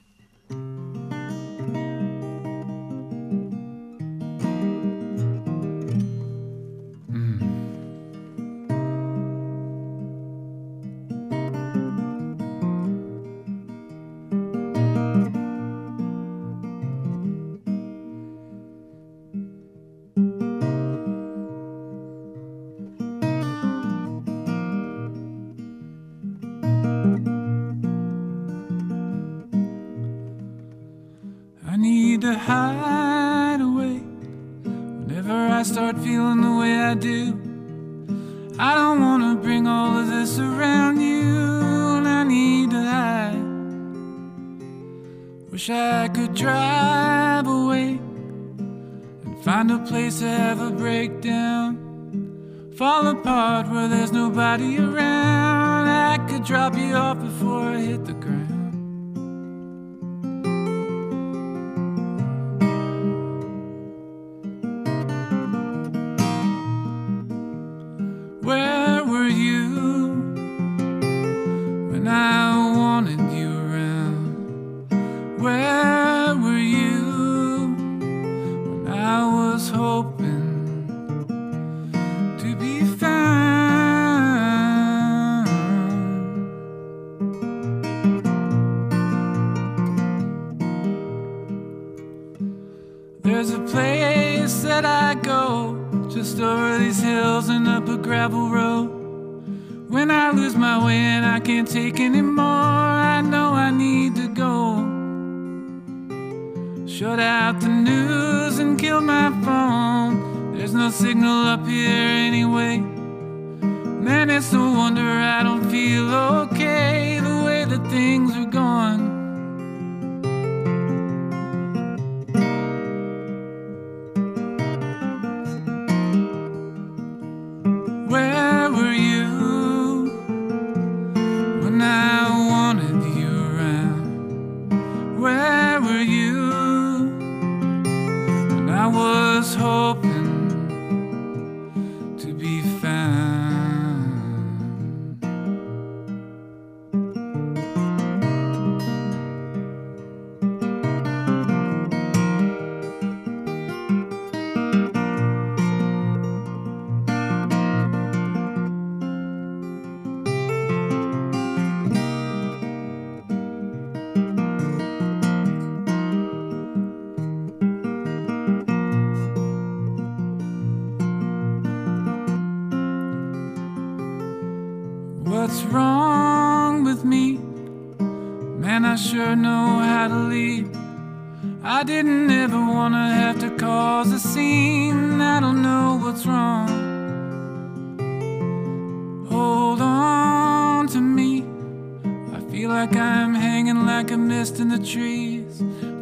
Was 139.63 140.22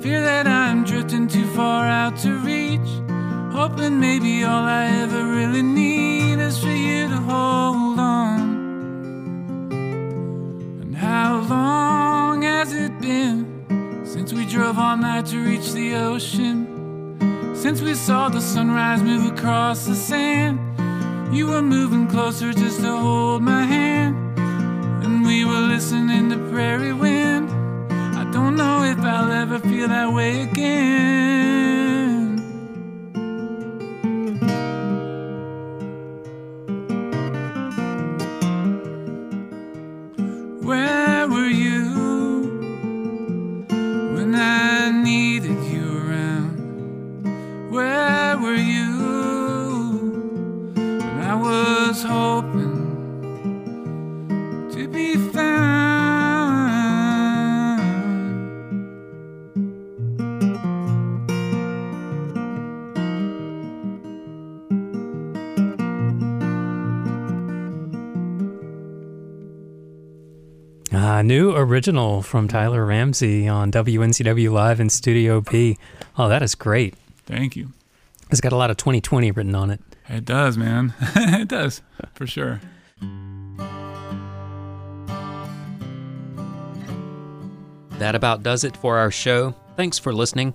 Fear 0.02 0.24
that 0.24 0.48
I'm 0.48 0.84
drifting 0.84 1.28
too 1.28 1.46
far 1.54 1.86
out 1.86 2.18
to 2.22 2.34
reach. 2.40 2.90
Hoping 3.54 4.00
maybe 4.00 4.44
all 4.44 4.64
I 4.64 4.88
ever 4.88 5.28
really 5.28 5.62
need 5.62 6.40
is 6.40 6.58
for 6.58 6.72
you 6.72 7.08
to 7.08 7.18
hold 7.18 8.00
on. 8.00 8.40
And 10.82 10.96
how 10.96 11.42
long 11.42 12.42
has 12.42 12.74
it 12.74 13.00
been 13.00 14.04
since 14.04 14.34
we 14.34 14.44
drove 14.44 14.80
all 14.80 14.98
night 14.98 15.28
to 15.28 15.38
reach 15.38 15.72
the 15.72 15.94
ocean? 15.94 17.54
Since 17.54 17.82
we 17.82 17.94
saw 17.94 18.28
the 18.28 18.42
sunrise 18.42 19.04
move 19.04 19.32
across 19.32 19.86
the 19.86 19.94
sand, 19.94 20.58
you 21.32 21.46
were 21.46 21.62
moving 21.62 22.08
closer 22.08 22.54
just 22.54 22.80
to 22.80 22.98
hold 22.98 23.44
my 23.44 23.66
hand. 23.66 24.16
And 25.06 25.24
we 25.24 25.46
were 25.46 25.62
listening 25.76 26.32
to 26.32 26.38
prairie 26.50 26.92
wind. 26.92 27.21
Don't 28.52 28.58
know 28.58 28.84
if 28.84 29.00
I'll 29.00 29.32
ever 29.32 29.60
feel 29.60 29.88
that 29.88 30.12
way 30.12 30.42
again. 30.42 31.51
New 71.24 71.56
original 71.56 72.22
from 72.22 72.48
Tyler 72.48 72.86
Ramsey 72.86 73.48
on 73.48 73.72
WNCW 73.72 74.52
Live 74.52 74.80
in 74.80 74.90
Studio 74.90 75.42
B. 75.42 75.78
Oh, 76.18 76.30
that 76.30 76.42
is 76.42 76.56
great. 76.56 76.96
Thank 77.26 77.56
you. 77.56 77.74
It's 78.30 78.42
got 78.42 78.54
a 78.54 78.56
lot 78.56 78.72
of 78.72 78.78
2020 78.78 79.32
written 79.32 79.54
on 79.54 79.72
it. 79.72 79.82
It 80.08 80.26
does, 80.26 80.58
man. 80.58 80.94
it 81.16 81.48
does, 81.48 81.82
for 82.14 82.26
sure. 82.26 82.62
That 88.00 88.16
about 88.16 88.42
does 88.42 88.64
it 88.64 88.76
for 88.78 88.98
our 88.98 89.12
show. 89.12 89.54
Thanks 89.76 90.00
for 90.00 90.14
listening. 90.14 90.54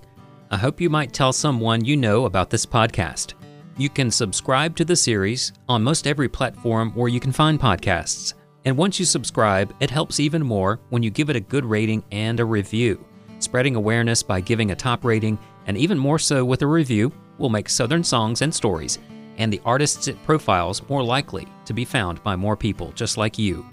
I 0.49 0.57
hope 0.57 0.81
you 0.81 0.89
might 0.89 1.13
tell 1.13 1.33
someone 1.33 1.85
you 1.85 1.95
know 1.95 2.25
about 2.25 2.49
this 2.49 2.65
podcast. 2.65 3.33
You 3.77 3.89
can 3.89 4.09
subscribe 4.09 4.75
to 4.77 4.85
the 4.85 4.95
series 4.95 5.53
on 5.69 5.83
most 5.83 6.07
every 6.07 6.29
platform 6.29 6.91
where 6.95 7.09
you 7.09 7.19
can 7.19 7.31
find 7.31 7.59
podcasts 7.59 8.33
And 8.67 8.75
once 8.75 8.99
you 8.99 9.05
subscribe, 9.05 9.73
it 9.79 9.89
helps 9.89 10.19
even 10.19 10.43
more 10.43 10.81
when 10.89 11.01
you 11.01 11.09
give 11.09 11.29
it 11.29 11.37
a 11.37 11.39
good 11.39 11.63
rating 11.63 12.03
and 12.11 12.37
a 12.37 12.43
review. 12.43 13.01
Spreading 13.39 13.77
awareness 13.77 14.21
by 14.21 14.41
giving 14.41 14.71
a 14.71 14.75
top 14.75 15.05
rating, 15.05 15.39
and 15.67 15.77
even 15.77 15.97
more 15.97 16.19
so 16.19 16.43
with 16.43 16.61
a 16.63 16.67
review, 16.67 17.13
will 17.37 17.47
make 17.47 17.69
Southern 17.69 18.03
Songs 18.03 18.41
and 18.41 18.53
Stories 18.53 18.99
and 19.37 19.53
the 19.53 19.61
artists 19.63 20.09
it 20.09 20.21
profiles 20.25 20.81
more 20.89 21.01
likely 21.01 21.47
to 21.63 21.71
be 21.71 21.85
found 21.85 22.21
by 22.23 22.35
more 22.35 22.57
people 22.57 22.91
just 22.91 23.15
like 23.15 23.39
you. 23.39 23.65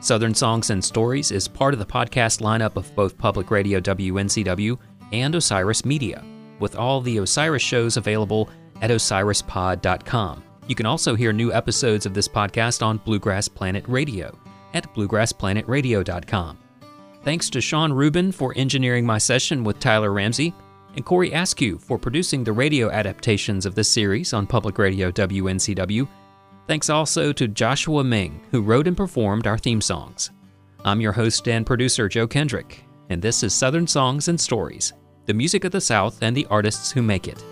Southern 0.00 0.34
Songs 0.34 0.70
and 0.70 0.84
Stories 0.84 1.30
is 1.30 1.46
part 1.46 1.72
of 1.72 1.78
the 1.78 1.86
podcast 1.86 2.40
lineup 2.40 2.74
of 2.74 2.92
both 2.96 3.16
Public 3.16 3.52
Radio 3.52 3.78
WNCW 3.78 4.76
and 5.12 5.36
Osiris 5.36 5.84
Media, 5.84 6.24
with 6.58 6.74
all 6.74 7.00
the 7.00 7.18
Osiris 7.18 7.62
shows 7.62 7.96
available 7.96 8.50
at 8.82 8.90
osirispod.com. 8.90 10.42
You 10.70 10.76
can 10.76 10.86
also 10.86 11.16
hear 11.16 11.32
new 11.32 11.52
episodes 11.52 12.06
of 12.06 12.14
this 12.14 12.28
podcast 12.28 12.80
on 12.80 12.98
Bluegrass 12.98 13.48
Planet 13.48 13.84
Radio 13.88 14.38
at 14.72 14.94
bluegrassplanetradio.com. 14.94 16.58
Thanks 17.24 17.50
to 17.50 17.60
Sean 17.60 17.92
Rubin 17.92 18.30
for 18.30 18.52
engineering 18.54 19.04
my 19.04 19.18
session 19.18 19.64
with 19.64 19.80
Tyler 19.80 20.12
Ramsey, 20.12 20.54
and 20.94 21.04
Corey 21.04 21.32
Askew 21.32 21.76
for 21.76 21.98
producing 21.98 22.44
the 22.44 22.52
radio 22.52 22.88
adaptations 22.88 23.66
of 23.66 23.74
this 23.74 23.90
series 23.90 24.32
on 24.32 24.46
Public 24.46 24.78
Radio 24.78 25.10
WNCW. 25.10 26.06
Thanks 26.68 26.88
also 26.88 27.32
to 27.32 27.48
Joshua 27.48 28.04
Ming, 28.04 28.40
who 28.52 28.62
wrote 28.62 28.86
and 28.86 28.96
performed 28.96 29.48
our 29.48 29.58
theme 29.58 29.80
songs. 29.80 30.30
I'm 30.84 31.00
your 31.00 31.10
host 31.10 31.48
and 31.48 31.66
producer, 31.66 32.08
Joe 32.08 32.28
Kendrick, 32.28 32.84
and 33.08 33.20
this 33.20 33.42
is 33.42 33.52
Southern 33.52 33.88
Songs 33.88 34.28
and 34.28 34.40
Stories, 34.40 34.92
the 35.26 35.34
music 35.34 35.64
of 35.64 35.72
the 35.72 35.80
South 35.80 36.22
and 36.22 36.36
the 36.36 36.46
artists 36.48 36.92
who 36.92 37.02
make 37.02 37.26
it. 37.26 37.44